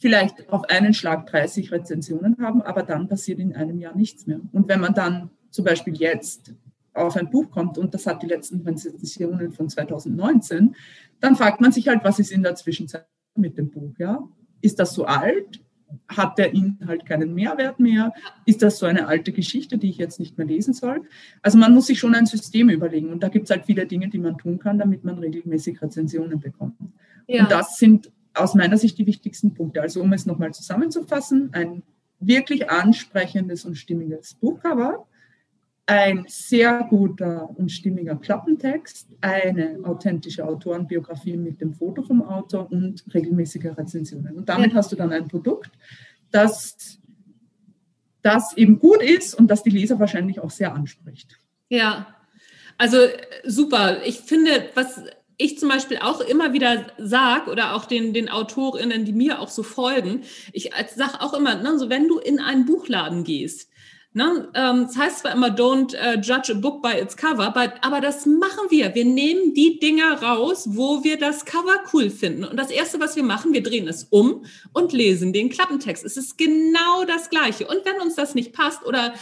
vielleicht 0.00 0.50
auf 0.50 0.64
einen 0.70 0.94
Schlag 0.94 1.26
30 1.26 1.70
Rezensionen 1.70 2.38
haben, 2.40 2.62
aber 2.62 2.82
dann 2.82 3.06
passiert 3.06 3.38
in 3.38 3.54
einem 3.54 3.78
Jahr 3.78 3.94
nichts 3.94 4.26
mehr. 4.26 4.40
Und 4.52 4.66
wenn 4.68 4.80
man 4.80 4.94
dann 4.94 5.30
zum 5.50 5.64
Beispiel 5.66 5.94
jetzt 5.94 6.54
auf 6.94 7.16
ein 7.16 7.30
Buch 7.30 7.50
kommt 7.50 7.76
und 7.78 7.92
das 7.94 8.06
hat 8.06 8.22
die 8.22 8.26
letzten 8.26 8.62
Rezensionen 8.62 9.52
von 9.52 9.68
2019, 9.68 10.74
dann 11.20 11.36
fragt 11.36 11.60
man 11.60 11.70
sich 11.70 11.86
halt, 11.86 12.02
was 12.02 12.18
ist 12.18 12.32
in 12.32 12.42
der 12.42 12.54
Zwischenzeit 12.54 13.06
mit 13.36 13.58
dem 13.58 13.70
Buch? 13.70 13.92
Ja? 13.98 14.26
Ist 14.62 14.78
das 14.78 14.94
so 14.94 15.04
alt? 15.04 15.60
Hat 16.08 16.38
der 16.38 16.54
Inhalt 16.54 17.04
keinen 17.04 17.34
Mehrwert 17.34 17.78
mehr? 17.78 18.14
Ist 18.46 18.62
das 18.62 18.78
so 18.78 18.86
eine 18.86 19.06
alte 19.06 19.32
Geschichte, 19.32 19.76
die 19.76 19.90
ich 19.90 19.98
jetzt 19.98 20.18
nicht 20.18 20.38
mehr 20.38 20.46
lesen 20.46 20.72
soll? 20.72 21.02
Also 21.42 21.58
man 21.58 21.74
muss 21.74 21.88
sich 21.88 21.98
schon 21.98 22.14
ein 22.14 22.26
System 22.26 22.70
überlegen 22.70 23.10
und 23.10 23.22
da 23.22 23.28
gibt 23.28 23.44
es 23.44 23.50
halt 23.50 23.66
viele 23.66 23.86
Dinge, 23.86 24.08
die 24.08 24.18
man 24.18 24.38
tun 24.38 24.58
kann, 24.58 24.78
damit 24.78 25.04
man 25.04 25.18
regelmäßig 25.18 25.82
Rezensionen 25.82 26.40
bekommt. 26.40 26.76
Ja. 27.26 27.42
Und 27.42 27.50
das 27.50 27.76
sind 27.76 28.10
aus 28.42 28.54
meiner 28.54 28.78
Sicht 28.78 28.98
die 28.98 29.06
wichtigsten 29.06 29.54
Punkte. 29.54 29.82
Also 29.82 30.02
um 30.02 30.12
es 30.12 30.26
nochmal 30.26 30.52
zusammenzufassen, 30.52 31.50
ein 31.52 31.82
wirklich 32.18 32.70
ansprechendes 32.70 33.64
und 33.64 33.76
stimmiges 33.76 34.34
Buchcover, 34.34 35.06
ein 35.86 36.24
sehr 36.28 36.86
guter 36.88 37.50
und 37.56 37.72
stimmiger 37.72 38.14
Klappentext, 38.14 39.08
eine 39.20 39.80
authentische 39.82 40.46
Autorenbiografie 40.46 41.36
mit 41.36 41.60
dem 41.60 41.74
Foto 41.74 42.02
vom 42.02 42.22
Autor 42.22 42.70
und 42.70 43.02
regelmäßige 43.12 43.76
Rezensionen. 43.76 44.36
Und 44.36 44.48
damit 44.48 44.70
ja. 44.70 44.76
hast 44.76 44.92
du 44.92 44.96
dann 44.96 45.12
ein 45.12 45.26
Produkt, 45.26 45.70
das, 46.30 47.00
das 48.22 48.56
eben 48.56 48.78
gut 48.78 49.02
ist 49.02 49.34
und 49.34 49.48
das 49.48 49.64
die 49.64 49.70
Leser 49.70 49.98
wahrscheinlich 49.98 50.38
auch 50.38 50.50
sehr 50.50 50.74
anspricht. 50.74 51.38
Ja, 51.68 52.14
also 52.78 52.98
super. 53.44 54.02
Ich 54.04 54.20
finde, 54.20 54.68
was 54.74 55.02
ich 55.40 55.58
zum 55.58 55.68
Beispiel 55.68 55.98
auch 55.98 56.20
immer 56.20 56.52
wieder 56.52 56.86
sage 56.98 57.50
oder 57.50 57.74
auch 57.74 57.86
den, 57.86 58.12
den 58.12 58.28
Autorinnen, 58.28 59.04
die 59.04 59.12
mir 59.12 59.40
auch 59.40 59.48
so 59.48 59.62
folgen, 59.62 60.22
ich 60.52 60.70
sage 60.94 61.20
auch 61.20 61.34
immer, 61.34 61.54
ne, 61.56 61.78
so 61.78 61.88
wenn 61.88 62.08
du 62.08 62.18
in 62.18 62.40
einen 62.40 62.66
Buchladen 62.66 63.24
gehst, 63.24 63.70
Ne? 64.12 64.48
Ähm, 64.54 64.86
das 64.88 64.96
heißt 64.96 65.18
zwar 65.20 65.32
immer, 65.32 65.50
don't 65.50 65.94
uh, 65.94 66.18
judge 66.20 66.50
a 66.52 66.54
book 66.56 66.82
by 66.82 66.98
its 67.00 67.16
cover, 67.16 67.52
but, 67.52 67.74
aber 67.82 68.00
das 68.00 68.26
machen 68.26 68.68
wir. 68.68 68.92
Wir 68.92 69.04
nehmen 69.04 69.54
die 69.54 69.78
Dinger 69.78 70.20
raus, 70.20 70.64
wo 70.70 71.04
wir 71.04 71.16
das 71.16 71.44
Cover 71.44 71.78
cool 71.92 72.10
finden. 72.10 72.42
Und 72.42 72.56
das 72.56 72.72
Erste, 72.72 72.98
was 72.98 73.14
wir 73.14 73.22
machen, 73.22 73.52
wir 73.52 73.62
drehen 73.62 73.86
es 73.86 74.02
um 74.10 74.44
und 74.72 74.92
lesen 74.92 75.32
den 75.32 75.48
Klappentext. 75.48 76.04
Es 76.04 76.16
ist 76.16 76.36
genau 76.36 77.04
das 77.06 77.30
Gleiche. 77.30 77.68
Und 77.68 77.84
wenn 77.84 78.00
uns 78.00 78.16
das 78.16 78.34
nicht 78.34 78.52
passt 78.52 78.84
oder 78.84 79.14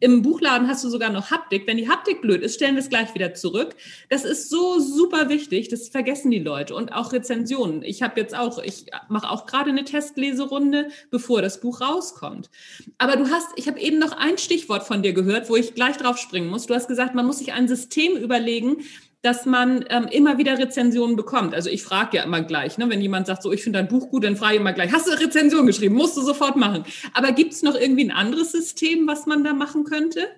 im 0.00 0.22
Buchladen 0.22 0.66
hast 0.66 0.82
du 0.82 0.88
sogar 0.88 1.10
noch 1.10 1.30
Haptik. 1.30 1.66
Wenn 1.66 1.76
die 1.76 1.88
Haptik 1.88 2.22
blöd 2.22 2.42
ist, 2.42 2.54
stellen 2.54 2.74
wir 2.74 2.82
es 2.82 2.88
gleich 2.88 3.14
wieder 3.14 3.34
zurück. 3.34 3.76
Das 4.08 4.24
ist 4.24 4.50
so 4.50 4.80
super 4.80 5.28
wichtig. 5.28 5.68
Das 5.68 5.88
vergessen 5.88 6.30
die 6.30 6.38
Leute. 6.38 6.74
Und 6.74 6.92
auch 6.92 7.12
Rezensionen. 7.12 7.82
Ich 7.82 8.02
habe 8.02 8.20
jetzt 8.20 8.34
auch, 8.34 8.58
ich 8.62 8.86
mache 9.08 9.30
auch 9.30 9.46
gerade 9.46 9.70
eine 9.70 9.84
Testleserunde, 9.84 10.88
bevor 11.10 11.42
das 11.42 11.60
Buch 11.60 11.80
rauskommt. 11.80 12.50
Aber 12.98 13.16
du 13.16 13.30
hast, 13.30 13.48
ich 13.56 13.68
habe 13.68 13.78
eben 13.78 13.98
noch 13.98 14.12
ein 14.12 14.38
Stichwort 14.38 14.84
von 14.84 15.02
dir 15.02 15.12
gehört, 15.12 15.50
wo 15.50 15.56
ich 15.56 15.74
gleich 15.74 15.96
drauf 15.98 16.16
springen 16.16 16.48
muss. 16.48 16.66
Du 16.66 16.74
hast 16.74 16.88
gesagt, 16.88 17.14
man 17.14 17.26
muss 17.26 17.38
sich 17.38 17.52
ein 17.52 17.68
System 17.68 18.16
überlegen, 18.16 18.78
dass 19.22 19.44
man 19.44 19.84
ähm, 19.90 20.06
immer 20.10 20.38
wieder 20.38 20.58
Rezensionen 20.58 21.16
bekommt. 21.16 21.54
Also 21.54 21.68
ich 21.68 21.82
frage 21.82 22.16
ja 22.16 22.24
immer 22.24 22.42
gleich, 22.42 22.78
ne, 22.78 22.88
wenn 22.88 23.00
jemand 23.00 23.26
sagt, 23.26 23.42
so 23.42 23.52
ich 23.52 23.62
finde 23.62 23.78
dein 23.78 23.88
Buch 23.88 24.10
gut, 24.10 24.24
dann 24.24 24.36
frage 24.36 24.54
ich 24.54 24.60
immer 24.60 24.72
gleich, 24.72 24.92
hast 24.92 25.06
du 25.06 25.12
eine 25.12 25.20
Rezension 25.20 25.66
geschrieben? 25.66 25.94
Musst 25.94 26.16
du 26.16 26.22
sofort 26.22 26.56
machen. 26.56 26.84
Aber 27.12 27.32
gibt 27.32 27.52
es 27.52 27.62
noch 27.62 27.74
irgendwie 27.74 28.04
ein 28.04 28.16
anderes 28.16 28.52
System, 28.52 29.06
was 29.06 29.26
man 29.26 29.44
da 29.44 29.52
machen 29.52 29.84
könnte? 29.84 30.28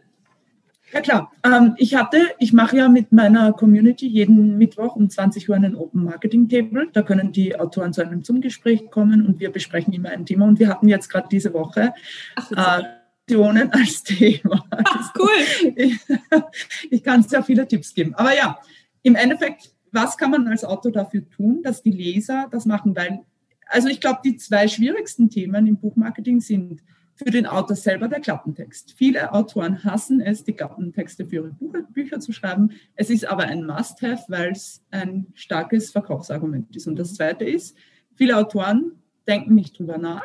Ja 0.92 1.00
klar, 1.00 1.32
ähm, 1.42 1.74
ich 1.78 1.94
hatte, 1.94 2.18
ich 2.38 2.52
mache 2.52 2.76
ja 2.76 2.88
mit 2.88 3.12
meiner 3.12 3.54
Community 3.54 4.06
jeden 4.06 4.58
Mittwoch 4.58 4.94
um 4.94 5.08
20 5.08 5.48
Uhr 5.48 5.56
einen 5.56 5.74
Open 5.74 6.04
Marketing 6.04 6.48
Table. 6.50 6.88
Da 6.92 7.02
können 7.02 7.32
die 7.32 7.58
Autoren 7.58 7.94
zu 7.94 8.02
einem 8.02 8.24
zum 8.24 8.42
Gespräch 8.42 8.90
kommen 8.90 9.24
und 9.26 9.40
wir 9.40 9.50
besprechen 9.50 9.94
immer 9.94 10.10
ein 10.10 10.26
Thema. 10.26 10.46
Und 10.46 10.58
wir 10.58 10.68
hatten 10.68 10.88
jetzt 10.88 11.08
gerade 11.08 11.28
diese 11.30 11.54
Woche 11.54 11.94
Ach, 12.36 12.80
äh, 12.80 12.84
als 13.70 14.02
Thema. 14.02 14.64
Ach, 14.70 15.14
cool. 15.18 15.72
Ich, 15.76 15.98
ich 16.90 17.02
kann 17.02 17.22
sehr 17.22 17.42
viele 17.42 17.66
Tipps 17.66 17.94
geben. 17.94 18.14
Aber 18.14 18.34
ja, 18.34 18.58
im 19.02 19.14
Endeffekt, 19.14 19.72
was 19.90 20.16
kann 20.16 20.30
man 20.30 20.46
als 20.48 20.64
Autor 20.64 20.92
dafür 20.92 21.28
tun, 21.28 21.62
dass 21.62 21.82
die 21.82 21.90
Leser 21.90 22.48
das 22.50 22.66
machen? 22.66 22.96
Weil, 22.96 23.20
also 23.66 23.88
ich 23.88 24.00
glaube, 24.00 24.20
die 24.24 24.36
zwei 24.36 24.68
schwierigsten 24.68 25.30
Themen 25.30 25.66
im 25.66 25.76
Buchmarketing 25.76 26.40
sind 26.40 26.82
für 27.14 27.30
den 27.30 27.46
Autor 27.46 27.76
selber 27.76 28.08
der 28.08 28.20
Klappentext. 28.20 28.94
Viele 28.96 29.32
Autoren 29.32 29.84
hassen 29.84 30.20
es, 30.20 30.44
die 30.44 30.54
Klappentexte 30.54 31.26
für 31.26 31.36
ihre 31.36 31.82
Bücher 31.92 32.20
zu 32.20 32.32
schreiben. 32.32 32.72
Es 32.96 33.10
ist 33.10 33.26
aber 33.26 33.44
ein 33.44 33.66
Must-Have, 33.66 34.24
weil 34.28 34.52
es 34.52 34.82
ein 34.90 35.26
starkes 35.34 35.90
Verkaufsargument 35.90 36.74
ist. 36.74 36.86
Und 36.86 36.98
das 36.98 37.14
Zweite 37.14 37.44
ist, 37.44 37.76
viele 38.14 38.36
Autoren 38.36 38.92
denken 39.26 39.54
nicht 39.54 39.78
drüber 39.78 39.98
nach, 39.98 40.24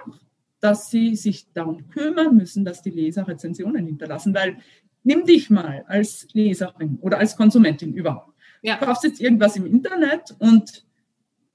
dass 0.59 0.89
sie 0.89 1.15
sich 1.15 1.51
darum 1.53 1.87
kümmern 1.89 2.35
müssen, 2.35 2.65
dass 2.65 2.81
die 2.81 2.89
Leser 2.89 3.27
Rezensionen 3.27 3.85
hinterlassen. 3.85 4.33
Weil 4.33 4.57
nimm 5.03 5.25
dich 5.25 5.49
mal 5.49 5.85
als 5.87 6.27
Leserin 6.33 6.97
oder 7.01 7.19
als 7.19 7.35
Konsumentin 7.35 7.93
überhaupt. 7.93 8.33
Ja. 8.61 8.77
Du 8.77 8.85
kaufst 8.85 9.03
jetzt 9.03 9.21
irgendwas 9.21 9.55
im 9.55 9.65
Internet 9.65 10.35
und 10.39 10.85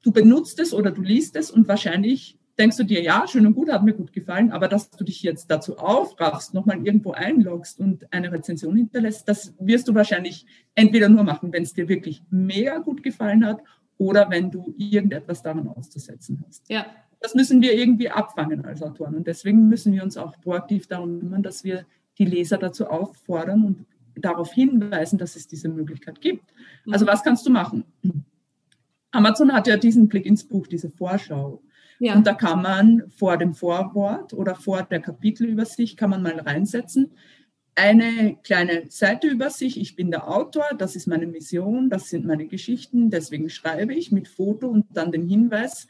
du 0.02 0.12
benutzt 0.12 0.58
es 0.58 0.72
oder 0.72 0.90
du 0.90 1.02
liest 1.02 1.36
es 1.36 1.50
und 1.50 1.68
wahrscheinlich 1.68 2.38
denkst 2.58 2.76
du 2.76 2.84
dir, 2.84 3.02
ja, 3.02 3.26
schön 3.26 3.46
und 3.46 3.54
gut, 3.54 3.70
hat 3.70 3.82
mir 3.82 3.94
gut 3.94 4.12
gefallen, 4.12 4.50
aber 4.52 4.68
dass 4.68 4.90
du 4.90 5.04
dich 5.04 5.22
jetzt 5.22 5.50
dazu 5.50 5.78
aufraffst, 5.78 6.54
nochmal 6.54 6.84
irgendwo 6.84 7.12
einloggst 7.12 7.80
und 7.80 8.12
eine 8.12 8.30
Rezension 8.30 8.76
hinterlässt, 8.76 9.26
das 9.28 9.54
wirst 9.58 9.88
du 9.88 9.94
wahrscheinlich 9.94 10.46
entweder 10.74 11.08
nur 11.08 11.24
machen, 11.24 11.52
wenn 11.52 11.62
es 11.62 11.72
dir 11.72 11.88
wirklich 11.88 12.22
mega 12.30 12.78
gut 12.78 13.02
gefallen 13.02 13.44
hat 13.44 13.62
oder 13.96 14.30
wenn 14.30 14.50
du 14.50 14.74
irgendetwas 14.76 15.42
daran 15.42 15.68
auszusetzen 15.68 16.44
hast. 16.46 16.68
Ja. 16.68 16.86
Das 17.22 17.34
müssen 17.34 17.62
wir 17.62 17.74
irgendwie 17.74 18.10
abfangen 18.10 18.64
als 18.64 18.82
Autoren 18.82 19.14
und 19.14 19.26
deswegen 19.26 19.68
müssen 19.68 19.92
wir 19.92 20.02
uns 20.02 20.16
auch 20.16 20.40
proaktiv 20.40 20.88
darum 20.88 21.20
kümmern, 21.20 21.42
dass 21.42 21.64
wir 21.64 21.86
die 22.18 22.24
Leser 22.24 22.58
dazu 22.58 22.86
auffordern 22.88 23.64
und 23.64 23.86
darauf 24.14 24.52
hinweisen, 24.52 25.18
dass 25.18 25.36
es 25.36 25.46
diese 25.46 25.68
Möglichkeit 25.68 26.20
gibt. 26.20 26.44
Also 26.90 27.04
mhm. 27.04 27.08
was 27.08 27.22
kannst 27.22 27.46
du 27.46 27.50
machen? 27.50 27.84
Amazon 29.12 29.52
hat 29.52 29.66
ja 29.66 29.76
diesen 29.76 30.08
Blick 30.08 30.26
ins 30.26 30.44
Buch, 30.44 30.66
diese 30.66 30.90
Vorschau. 30.90 31.62
Ja. 31.98 32.14
Und 32.14 32.26
da 32.26 32.34
kann 32.34 32.62
man 32.62 33.04
vor 33.10 33.36
dem 33.36 33.54
Vorwort 33.54 34.32
oder 34.32 34.54
vor 34.56 34.82
der 34.82 35.00
Kapitelübersicht 35.00 35.96
kann 35.96 36.10
man 36.10 36.22
mal 36.22 36.40
reinsetzen. 36.40 37.12
Eine 37.74 38.36
kleine 38.42 38.84
Seite 38.88 39.28
über 39.28 39.48
sich. 39.50 39.80
Ich 39.80 39.96
bin 39.96 40.10
der 40.10 40.28
Autor, 40.28 40.64
das 40.76 40.96
ist 40.96 41.06
meine 41.06 41.26
Mission, 41.26 41.88
das 41.88 42.08
sind 42.08 42.26
meine 42.26 42.46
Geschichten, 42.46 43.10
deswegen 43.10 43.48
schreibe 43.48 43.94
ich 43.94 44.12
mit 44.12 44.28
Foto 44.28 44.68
und 44.68 44.86
dann 44.90 45.12
den 45.12 45.26
Hinweis, 45.26 45.86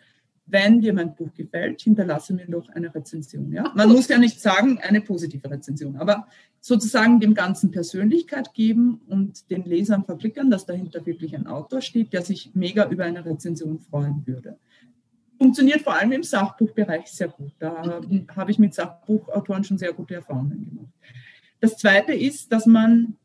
wenn 0.53 0.81
dir 0.83 0.93
mein 0.93 1.15
Buch 1.15 1.33
gefällt, 1.35 1.81
hinterlasse 1.81 2.35
mir 2.35 2.47
doch 2.47 2.69
eine 2.69 2.95
Rezension. 2.95 3.51
Ja? 3.51 3.73
Man 3.75 3.89
muss 3.89 4.09
ja 4.09 4.19
nicht 4.19 4.41
sagen, 4.41 4.79
eine 4.83 5.01
positive 5.01 5.51
Rezension, 5.51 5.97
aber 5.97 6.29
sozusagen 6.61 7.19
dem 7.21 7.35
Ganzen 7.35 7.71
Persönlichkeit 7.71 8.53
geben 8.53 9.01
und 9.09 9.51
den 9.51 9.65
Lesern 9.65 10.05
verklickern, 10.05 10.51
dass 10.51 10.67
dahinter 10.67 11.05
wirklich 11.07 11.35
ein 11.35 11.47
Autor 11.47 11.81
steht, 11.81 12.13
der 12.13 12.23
sich 12.23 12.51
mega 12.55 12.89
über 12.89 13.05
eine 13.05 13.25
Rezension 13.25 13.81
freuen 13.81 14.23
würde. 14.27 14.59
Funktioniert 15.39 15.81
vor 15.81 15.95
allem 15.95 16.13
im 16.13 16.23
Sachbuchbereich 16.23 17.07
sehr 17.07 17.29
gut. 17.29 17.53
Da 17.59 18.01
habe 18.37 18.51
ich 18.51 18.59
mit 18.59 18.75
Sachbuchautoren 18.75 19.65
schon 19.65 19.79
sehr 19.79 19.93
gute 19.93 20.15
Erfahrungen 20.15 20.69
gemacht. 20.69 20.93
Das 21.61 21.79
Zweite 21.79 22.13
ist, 22.13 22.53
dass 22.53 22.67
man 22.67 23.17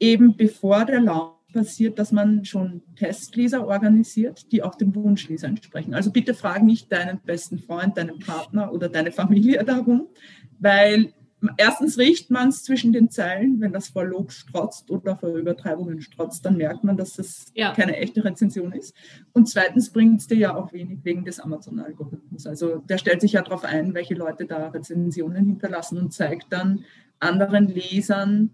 eben 0.00 0.36
bevor 0.36 0.84
der 0.86 1.00
Launch 1.00 1.35
passiert, 1.56 1.98
dass 1.98 2.12
man 2.12 2.44
schon 2.44 2.82
Testleser 2.96 3.66
organisiert, 3.66 4.52
die 4.52 4.62
auch 4.62 4.74
dem 4.74 4.94
Wunschleser 4.94 5.48
entsprechen. 5.48 5.94
Also 5.94 6.12
bitte 6.12 6.34
frag 6.34 6.62
nicht 6.62 6.92
deinen 6.92 7.18
besten 7.20 7.58
Freund, 7.58 7.96
deinen 7.96 8.18
Partner 8.18 8.72
oder 8.72 8.90
deine 8.90 9.10
Familie 9.10 9.64
darum, 9.66 10.08
weil 10.58 11.14
erstens 11.56 11.96
riecht 11.96 12.30
man 12.30 12.50
es 12.50 12.62
zwischen 12.62 12.92
den 12.92 13.10
Zeilen, 13.10 13.58
wenn 13.60 13.72
das 13.72 13.88
vor 13.88 14.04
Lob 14.04 14.32
strotzt 14.32 14.90
oder 14.90 15.16
vor 15.16 15.30
Übertreibungen 15.30 16.02
strotzt, 16.02 16.44
dann 16.44 16.58
merkt 16.58 16.84
man, 16.84 16.98
dass 16.98 17.14
das 17.14 17.46
ja. 17.54 17.72
keine 17.72 17.96
echte 17.96 18.22
Rezension 18.22 18.72
ist. 18.72 18.94
Und 19.32 19.48
zweitens 19.48 19.90
bringt 19.90 20.20
es 20.20 20.26
dir 20.26 20.36
ja 20.36 20.54
auch 20.54 20.74
wenig 20.74 21.04
wegen 21.04 21.24
des 21.24 21.40
Amazon-Algorithmus. 21.40 22.46
Also 22.46 22.82
der 22.88 22.98
stellt 22.98 23.22
sich 23.22 23.32
ja 23.32 23.42
darauf 23.42 23.64
ein, 23.64 23.94
welche 23.94 24.14
Leute 24.14 24.44
da 24.44 24.68
Rezensionen 24.68 25.46
hinterlassen 25.46 25.98
und 25.98 26.12
zeigt 26.12 26.52
dann 26.52 26.84
anderen 27.18 27.68
Lesern, 27.68 28.50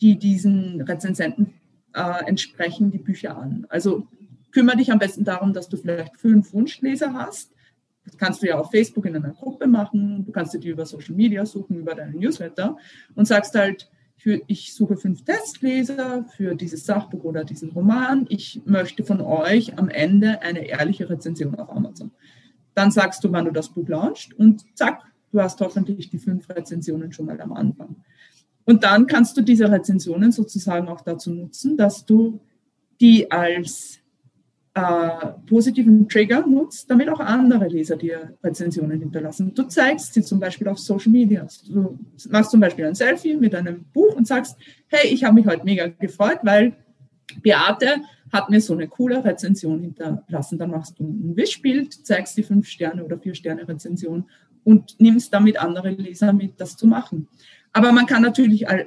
die 0.00 0.18
diesen 0.18 0.80
Rezensenten 0.80 1.54
äh, 1.94 2.24
entsprechen, 2.26 2.90
die 2.90 2.98
Bücher 2.98 3.36
an. 3.36 3.66
Also 3.68 4.06
kümmere 4.52 4.76
dich 4.76 4.90
am 4.92 4.98
besten 4.98 5.24
darum, 5.24 5.52
dass 5.52 5.68
du 5.68 5.76
vielleicht 5.76 6.16
fünf 6.16 6.52
Wunschleser 6.52 7.12
hast 7.12 7.52
das 8.04 8.16
kannst 8.16 8.42
du 8.42 8.46
ja 8.46 8.58
auf 8.58 8.70
Facebook 8.70 9.06
in 9.06 9.16
einer 9.16 9.32
Gruppe 9.32 9.66
machen, 9.66 10.24
du 10.24 10.32
kannst 10.32 10.54
dir 10.54 10.58
die 10.58 10.68
über 10.68 10.86
Social 10.86 11.14
Media 11.14 11.44
suchen, 11.46 11.78
über 11.78 11.94
deinen 11.94 12.18
Newsletter 12.18 12.76
und 13.14 13.26
sagst 13.26 13.54
halt, 13.54 13.90
für, 14.16 14.40
ich 14.48 14.74
suche 14.74 14.96
fünf 14.96 15.24
Testleser 15.24 16.26
für 16.36 16.54
dieses 16.54 16.84
Sachbuch 16.84 17.24
oder 17.24 17.42
diesen 17.42 17.70
Roman. 17.70 18.26
Ich 18.28 18.60
möchte 18.66 19.02
von 19.02 19.22
euch 19.22 19.78
am 19.78 19.88
Ende 19.88 20.42
eine 20.42 20.66
ehrliche 20.66 21.08
Rezension 21.08 21.54
auf 21.54 21.70
Amazon. 21.70 22.10
Dann 22.74 22.90
sagst 22.90 23.24
du, 23.24 23.32
wann 23.32 23.46
du 23.46 23.50
das 23.50 23.70
Buch 23.70 23.88
launchst 23.88 24.34
und 24.34 24.64
zack, 24.76 25.00
du 25.32 25.40
hast 25.40 25.60
hoffentlich 25.60 26.10
die 26.10 26.18
fünf 26.18 26.50
Rezensionen 26.50 27.12
schon 27.12 27.26
mal 27.26 27.40
am 27.40 27.52
Anfang. 27.54 27.96
Und 28.64 28.84
dann 28.84 29.06
kannst 29.06 29.36
du 29.36 29.42
diese 29.42 29.70
Rezensionen 29.70 30.32
sozusagen 30.32 30.88
auch 30.88 31.00
dazu 31.00 31.32
nutzen, 31.32 31.76
dass 31.76 32.04
du 32.04 32.40
die 33.00 33.30
als 33.30 34.00
äh, 34.74 35.26
positiven 35.48 36.08
Trigger 36.08 36.46
nutzt, 36.46 36.90
damit 36.90 37.08
auch 37.08 37.20
andere 37.20 37.66
Leser 37.66 37.96
dir 37.96 38.36
Rezensionen 38.44 39.00
hinterlassen. 39.00 39.52
Du 39.54 39.64
zeigst 39.64 40.14
sie 40.14 40.22
zum 40.22 40.38
Beispiel 40.38 40.68
auf 40.68 40.78
Social 40.78 41.10
Media. 41.10 41.46
Du 41.68 41.98
machst 42.28 42.52
zum 42.52 42.60
Beispiel 42.60 42.86
ein 42.86 42.94
Selfie 42.94 43.36
mit 43.36 43.54
einem 43.54 43.84
Buch 43.92 44.14
und 44.14 44.28
sagst, 44.28 44.56
hey, 44.86 45.12
ich 45.12 45.24
habe 45.24 45.34
mich 45.34 45.46
heute 45.46 45.64
mega 45.64 45.88
gefreut, 45.88 46.38
weil 46.42 46.76
Beate 47.42 48.02
hat 48.32 48.48
mir 48.48 48.60
so 48.60 48.74
eine 48.74 48.86
coole 48.86 49.24
Rezension 49.24 49.80
hinterlassen. 49.80 50.58
Dann 50.58 50.70
machst 50.70 50.98
du 50.98 51.04
ein 51.04 51.36
Wischbild, 51.36 52.06
zeigst 52.06 52.36
die 52.36 52.42
fünf 52.42 52.68
Sterne 52.68 53.04
oder 53.04 53.18
vier 53.18 53.34
Sterne 53.34 53.66
Rezension 53.66 54.26
und 54.62 55.00
nimmst 55.00 55.32
damit 55.34 55.60
andere 55.60 55.90
Leser 55.90 56.32
mit, 56.32 56.60
das 56.60 56.76
zu 56.76 56.86
machen. 56.86 57.26
Aber 57.72 57.92
man 57.92 58.06
kann 58.06 58.22
natürlich 58.22 58.66
äh, 58.66 58.86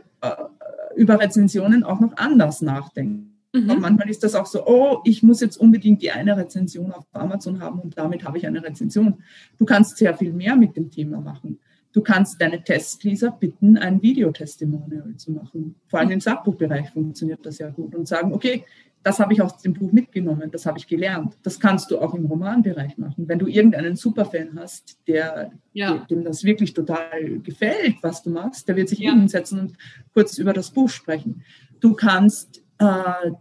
über 0.96 1.19
Rezensionen 1.19 1.84
auch 1.84 2.00
noch 2.00 2.17
anders 2.17 2.62
nachdenken. 2.62 3.34
Mhm. 3.54 3.69
Und 3.69 3.82
manchmal 3.82 4.10
ist 4.10 4.24
das 4.24 4.36
auch 4.36 4.48
so, 4.48 4.65
oh, 4.65 5.02
ich 5.04 5.22
muss 5.22 5.41
jetzt 5.41 5.58
unbedingt 5.58 6.02
die 6.02 6.12
eine 6.12 6.36
Rezension 6.36 6.91
auf 6.91 7.06
Amazon 7.13 7.62
haben 7.62 7.80
und 7.80 7.98
damit 7.98 8.26
habe 8.26 8.38
ich 8.38 8.48
eine 8.48 8.63
Rezension. 8.63 9.22
Du 9.60 9.65
kannst 9.65 9.98
sehr 9.98 10.15
viel 10.17 10.34
mehr 10.34 10.56
mit 10.56 10.76
dem 10.76 10.89
Thema 10.89 11.22
machen. 11.22 11.60
Du 11.93 12.02
kannst 12.02 12.41
deine 12.41 12.63
Testleser 12.63 13.30
bitten, 13.32 13.78
ein 13.78 14.02
Videotestimonial 14.02 15.15
zu 15.17 15.32
machen. 15.32 15.76
Vor 15.88 16.00
allem 16.00 16.10
im 16.10 16.19
Sachbuchbereich 16.19 16.89
funktioniert 16.89 17.46
das 17.46 17.60
ja 17.60 17.69
gut 17.69 17.93
und 17.93 18.08
sagen, 18.08 18.34
okay, 18.34 18.65
das 19.03 19.19
habe 19.19 19.33
ich 19.33 19.41
aus 19.41 19.57
dem 19.57 19.73
Buch 19.73 19.91
mitgenommen, 19.91 20.49
das 20.49 20.65
habe 20.65 20.77
ich 20.77 20.87
gelernt. 20.87 21.37
Das 21.43 21.59
kannst 21.59 21.91
du 21.91 21.99
auch 21.99 22.13
im 22.13 22.25
Romanbereich 22.25 22.97
machen. 22.97 23.27
Wenn 23.27 23.39
du 23.39 23.47
irgendeinen 23.47 23.97
Superfan 23.97 24.57
hast, 24.57 24.97
der, 25.07 25.51
ja. 25.73 26.05
dem 26.09 26.23
das 26.23 26.43
wirklich 26.45 26.73
total 26.73 27.39
gefällt, 27.39 27.97
was 28.01 28.23
du 28.23 28.29
machst, 28.29 28.67
der 28.67 28.77
wird 28.77 28.89
sich 28.89 28.99
ja. 28.99 29.11
hinsetzen 29.11 29.59
und 29.59 29.73
kurz 30.13 30.37
über 30.37 30.53
das 30.53 30.71
Buch 30.71 30.89
sprechen. 30.89 31.43
Du 31.81 31.93
kannst 31.93 32.63
äh, 32.77 33.31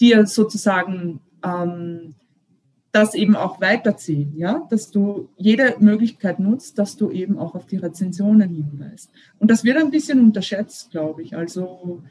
dir 0.00 0.26
sozusagen 0.26 1.20
ähm, 1.44 2.14
das 2.90 3.14
eben 3.14 3.36
auch 3.36 3.60
weiterziehen, 3.60 4.32
ja, 4.36 4.66
dass 4.70 4.90
du 4.90 5.28
jede 5.36 5.74
Möglichkeit 5.80 6.38
nutzt, 6.38 6.78
dass 6.78 6.96
du 6.96 7.10
eben 7.10 7.38
auch 7.38 7.54
auf 7.54 7.66
die 7.66 7.76
Rezensionen 7.76 8.48
hinweist. 8.48 9.10
Und 9.38 9.50
das 9.50 9.64
wird 9.64 9.76
ein 9.76 9.90
bisschen 9.90 10.20
unterschätzt, 10.20 10.90
glaube 10.92 11.22
ich. 11.22 11.36
Also 11.36 12.02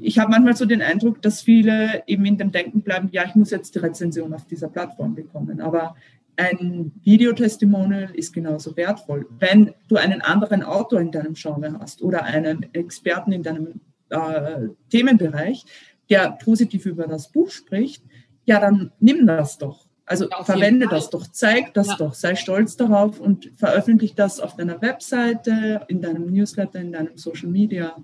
ich 0.00 0.18
habe 0.18 0.30
manchmal 0.30 0.56
so 0.56 0.64
den 0.64 0.80
Eindruck, 0.80 1.20
dass 1.20 1.42
viele 1.42 2.02
eben 2.06 2.24
in 2.24 2.38
dem 2.38 2.52
Denken 2.52 2.80
bleiben, 2.80 3.08
ja, 3.12 3.24
ich 3.26 3.34
muss 3.34 3.50
jetzt 3.50 3.74
die 3.74 3.80
Rezension 3.80 4.32
auf 4.32 4.46
dieser 4.46 4.68
Plattform 4.68 5.14
bekommen. 5.14 5.60
Aber 5.60 5.94
ein 6.36 6.92
Videotestimonial 7.04 8.10
ist 8.14 8.32
genauso 8.32 8.76
wertvoll. 8.76 9.26
Wenn 9.38 9.74
du 9.88 9.96
einen 9.96 10.22
anderen 10.22 10.62
Autor 10.62 11.00
in 11.00 11.10
deinem 11.10 11.34
Genre 11.34 11.78
hast 11.78 12.00
oder 12.00 12.24
einen 12.24 12.72
Experten 12.72 13.32
in 13.32 13.42
deinem 13.42 13.80
äh, 14.08 14.68
Themenbereich, 14.90 15.66
der 16.08 16.32
positiv 16.32 16.86
über 16.86 17.06
das 17.06 17.30
Buch 17.30 17.50
spricht, 17.50 18.02
ja, 18.46 18.58
dann 18.58 18.90
nimm 19.00 19.26
das 19.26 19.58
doch. 19.58 19.86
Also 20.06 20.28
ja, 20.28 20.42
verwende 20.42 20.88
das 20.88 21.10
doch, 21.10 21.26
zeig 21.28 21.72
das 21.74 21.86
ja. 21.88 21.96
doch, 21.96 22.14
sei 22.14 22.34
stolz 22.34 22.76
darauf 22.76 23.20
und 23.20 23.52
veröffentliche 23.56 24.16
das 24.16 24.40
auf 24.40 24.56
deiner 24.56 24.80
Webseite, 24.82 25.82
in 25.86 26.00
deinem 26.00 26.26
Newsletter, 26.26 26.80
in 26.80 26.90
deinem 26.90 27.16
Social 27.16 27.48
Media 27.48 27.94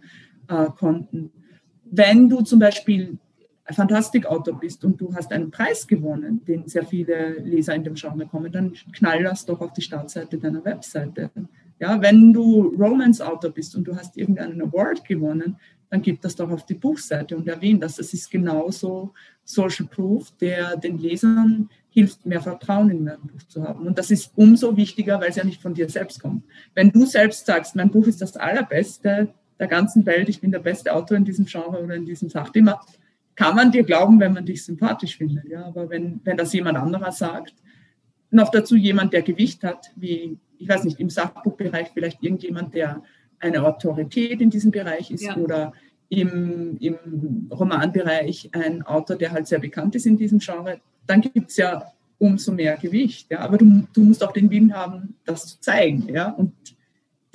äh, 0.48 0.66
Konten. 0.76 1.30
Wenn 1.84 2.28
du 2.28 2.42
zum 2.42 2.58
Beispiel 2.58 3.18
Fantastikautor 3.68 4.58
bist 4.58 4.84
und 4.84 5.00
du 5.00 5.14
hast 5.14 5.32
einen 5.32 5.50
Preis 5.50 5.86
gewonnen, 5.86 6.44
den 6.46 6.68
sehr 6.68 6.84
viele 6.84 7.38
Leser 7.40 7.74
in 7.74 7.84
dem 7.84 7.94
Genre 7.94 8.26
kommen, 8.26 8.52
dann 8.52 8.72
knall 8.92 9.24
das 9.24 9.44
doch 9.44 9.60
auf 9.60 9.72
die 9.72 9.82
Startseite 9.82 10.38
deiner 10.38 10.64
Webseite. 10.64 11.30
Ja, 11.78 12.00
wenn 12.00 12.32
du 12.32 12.74
Romance-Autor 12.78 13.50
bist 13.50 13.74
und 13.76 13.84
du 13.84 13.96
hast 13.96 14.16
irgendeinen 14.16 14.62
Award 14.62 15.04
gewonnen, 15.04 15.56
dann 15.90 16.02
gib 16.02 16.20
das 16.20 16.36
doch 16.36 16.50
auf 16.50 16.64
die 16.66 16.74
Buchseite 16.74 17.36
und 17.36 17.48
erwähne 17.48 17.80
das. 17.80 17.96
Das 17.96 18.12
ist 18.12 18.30
genauso 18.30 19.12
Social 19.44 19.86
Proof, 19.86 20.32
der 20.40 20.76
den 20.76 20.98
Lesern 20.98 21.68
hilft, 21.90 22.26
mehr 22.26 22.40
Vertrauen 22.40 22.90
in 22.90 23.06
dein 23.06 23.20
Buch 23.20 23.42
zu 23.48 23.62
haben. 23.62 23.86
Und 23.86 23.98
das 23.98 24.10
ist 24.10 24.32
umso 24.36 24.76
wichtiger, 24.76 25.20
weil 25.20 25.30
es 25.30 25.36
ja 25.36 25.44
nicht 25.44 25.62
von 25.62 25.74
dir 25.74 25.88
selbst 25.88 26.20
kommt. 26.20 26.44
Wenn 26.74 26.90
du 26.90 27.06
selbst 27.06 27.46
sagst, 27.46 27.76
mein 27.76 27.90
Buch 27.90 28.06
ist 28.06 28.20
das 28.20 28.36
allerbeste 28.36 29.32
der 29.58 29.66
ganzen 29.68 30.04
Welt, 30.06 30.28
ich 30.28 30.40
bin 30.40 30.50
der 30.50 30.58
beste 30.60 30.94
Autor 30.94 31.16
in 31.16 31.24
diesem 31.24 31.46
Genre 31.46 31.82
oder 31.82 31.94
in 31.94 32.04
diesem 32.04 32.28
Sachthema, 32.28 32.80
kann 33.34 33.54
man 33.54 33.70
dir 33.70 33.84
glauben, 33.84 34.18
wenn 34.18 34.32
man 34.32 34.46
dich 34.46 34.64
sympathisch 34.64 35.16
findet. 35.16 35.46
Ja, 35.48 35.66
aber 35.66 35.90
wenn, 35.90 36.20
wenn 36.24 36.36
das 36.36 36.52
jemand 36.52 36.78
anderer 36.78 37.12
sagt, 37.12 37.54
noch 38.30 38.50
dazu 38.50 38.76
jemand, 38.76 39.12
der 39.12 39.22
Gewicht 39.22 39.62
hat, 39.62 39.90
wie, 39.94 40.38
ich 40.58 40.68
weiß 40.68 40.84
nicht, 40.84 41.00
im 41.00 41.10
Sachbuchbereich 41.10 41.88
vielleicht 41.92 42.22
irgendjemand, 42.22 42.74
der 42.74 43.02
eine 43.38 43.62
Autorität 43.62 44.40
in 44.40 44.50
diesem 44.50 44.70
Bereich 44.70 45.10
ist 45.10 45.24
ja. 45.24 45.36
oder 45.36 45.72
im, 46.08 46.76
im 46.80 47.48
Romanbereich 47.50 48.50
ein 48.52 48.82
Autor, 48.82 49.16
der 49.16 49.32
halt 49.32 49.46
sehr 49.46 49.58
bekannt 49.58 49.94
ist 49.94 50.06
in 50.06 50.16
diesem 50.16 50.38
Genre, 50.38 50.80
dann 51.06 51.20
gibt 51.20 51.50
es 51.50 51.56
ja 51.56 51.92
umso 52.18 52.52
mehr 52.52 52.76
Gewicht. 52.76 53.30
Ja? 53.30 53.40
Aber 53.40 53.58
du, 53.58 53.86
du 53.92 54.02
musst 54.02 54.24
auch 54.24 54.32
den 54.32 54.50
Willen 54.50 54.74
haben, 54.74 55.16
das 55.24 55.46
zu 55.46 55.60
zeigen 55.60 56.08
ja? 56.08 56.30
und 56.30 56.52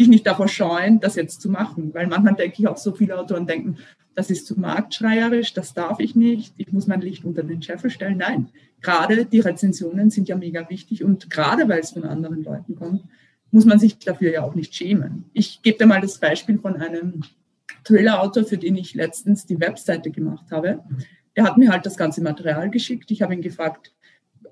dich 0.02 0.10
nicht 0.10 0.28
davor 0.28 0.48
scheuen, 0.48 1.00
das 1.00 1.16
jetzt 1.16 1.42
zu 1.42 1.50
machen. 1.50 1.94
Weil 1.94 2.08
manchmal 2.08 2.36
denke 2.36 2.56
ich 2.60 2.68
auch, 2.68 2.78
so 2.78 2.94
viele 2.94 3.18
Autoren 3.18 3.48
denken, 3.48 3.78
das 4.16 4.30
ist 4.30 4.46
zu 4.46 4.60
marktschreierisch, 4.60 5.54
das 5.54 5.74
darf 5.74 6.00
ich 6.00 6.16
nicht, 6.16 6.54
ich 6.58 6.72
muss 6.74 6.88
mein 6.88 7.02
Licht 7.02 7.24
unter 7.24 7.44
den 7.44 7.62
Scheffel 7.62 7.90
stellen. 7.90 8.18
Nein, 8.18 8.50
gerade 8.82 9.26
die 9.26 9.40
Rezensionen 9.40 10.10
sind 10.10 10.28
ja 10.28 10.36
mega 10.36 10.70
wichtig 10.70 11.04
und 11.04 11.30
gerade 11.30 11.70
weil 11.70 11.80
es 11.80 11.92
von 11.92 12.04
anderen 12.04 12.44
Leuten 12.44 12.76
kommt, 12.76 13.04
muss 13.52 13.66
man 13.66 13.80
sich 13.80 14.00
dafür 14.00 14.32
ja 14.32 14.44
auch 14.44 14.56
nicht 14.56 14.76
schämen. 14.76 15.26
Ich 15.34 15.62
gebe 15.62 15.78
dir 15.78 15.86
mal 15.86 16.02
das 16.02 16.18
Beispiel 16.18 16.58
von 16.58 16.78
einem 16.78 17.22
Thriller-Autor, 17.84 18.46
für 18.46 18.58
den 18.58 18.76
ich 18.76 18.94
letztens 18.96 19.46
die 19.46 19.60
Webseite 19.60 20.12
gemacht 20.12 20.46
habe. 20.52 20.84
Der 21.36 21.46
hat 21.46 21.58
mir 21.58 21.72
halt 21.72 21.86
das 21.86 21.98
ganze 21.98 22.22
Material 22.22 22.70
geschickt. 22.70 23.12
Ich 23.12 23.22
habe 23.22 23.34
ihn 23.34 23.42
gefragt, 23.42 23.94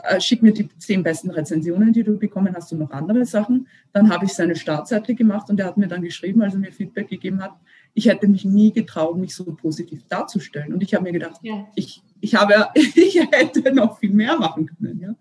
äh, 0.04 0.20
schick 0.20 0.42
mir 0.42 0.54
die 0.54 0.70
zehn 0.78 1.04
besten 1.04 1.30
Rezensionen, 1.30 1.94
die 1.94 2.04
du 2.04 2.18
bekommen 2.18 2.56
hast 2.56 2.72
und 2.72 2.80
noch 2.80 2.92
andere 2.92 3.26
Sachen. 3.26 3.68
Dann 3.92 4.10
habe 4.10 4.26
ich 4.26 4.34
seine 4.34 4.56
Startseite 4.56 5.16
gemacht 5.16 5.50
und 5.50 5.60
er 5.60 5.68
hat 5.68 5.78
mir 5.78 5.88
dann 5.88 6.02
geschrieben, 6.02 6.42
als 6.42 6.54
er 6.54 6.60
mir 6.60 6.72
Feedback 6.72 7.10
gegeben 7.10 7.42
hat, 7.42 7.54
ich 7.94 8.08
hätte 8.08 8.28
mich 8.28 8.46
nie 8.46 8.72
getraut, 8.72 9.18
mich 9.18 9.36
so 9.36 9.44
positiv 9.44 10.04
darzustellen. 10.08 10.74
Und 10.74 10.84
ich 10.84 10.94
habe 10.94 11.04
mir 11.04 11.12
gedacht, 11.12 11.40
ja. 11.42 11.68
ich, 11.76 12.02
ich, 12.22 12.36
habe, 12.36 12.70
ich 12.76 13.20
hätte 13.32 13.74
noch 13.74 14.00
viel 14.00 14.12
mehr 14.12 14.38
machen 14.38 14.68
können. 14.68 15.00
Ja. 15.00 15.16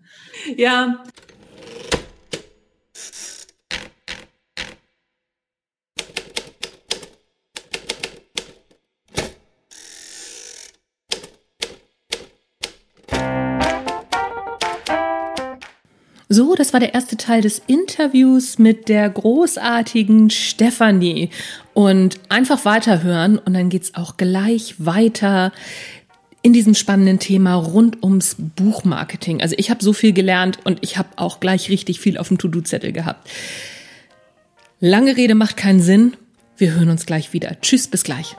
ja. 0.55 1.03
So, 16.31 16.53
das 16.53 16.73
war 16.73 16.79
der 16.79 16.93
erste 16.93 17.17
Teil 17.17 17.41
des 17.41 17.59
Interviews 17.65 18.59
mit 18.59 18.87
der 18.87 19.09
großartigen 19.09 20.29
Stefanie. 20.29 21.31
Und 21.73 22.19
einfach 22.29 22.65
weiterhören 22.65 23.39
und 23.39 23.55
dann 23.55 23.69
geht's 23.69 23.95
auch 23.95 24.15
gleich 24.15 24.75
weiter 24.77 25.51
in 26.43 26.53
diesem 26.53 26.75
spannenden 26.75 27.17
Thema 27.17 27.55
rund 27.55 28.03
ums 28.03 28.35
Buchmarketing. 28.37 29.41
Also 29.41 29.55
ich 29.57 29.71
habe 29.71 29.83
so 29.83 29.91
viel 29.91 30.13
gelernt 30.13 30.59
und 30.63 30.77
ich 30.81 30.97
habe 30.97 31.09
auch 31.15 31.39
gleich 31.39 31.69
richtig 31.69 31.99
viel 31.99 32.17
auf 32.19 32.27
dem 32.27 32.37
To-Do-Zettel 32.37 32.91
gehabt. 32.91 33.27
Lange 34.79 35.17
Rede 35.17 35.33
macht 35.33 35.57
keinen 35.57 35.81
Sinn. 35.81 36.15
Wir 36.57 36.73
hören 36.73 36.89
uns 36.89 37.07
gleich 37.07 37.33
wieder. 37.33 37.59
Tschüss, 37.59 37.87
bis 37.87 38.03
gleich. 38.03 38.35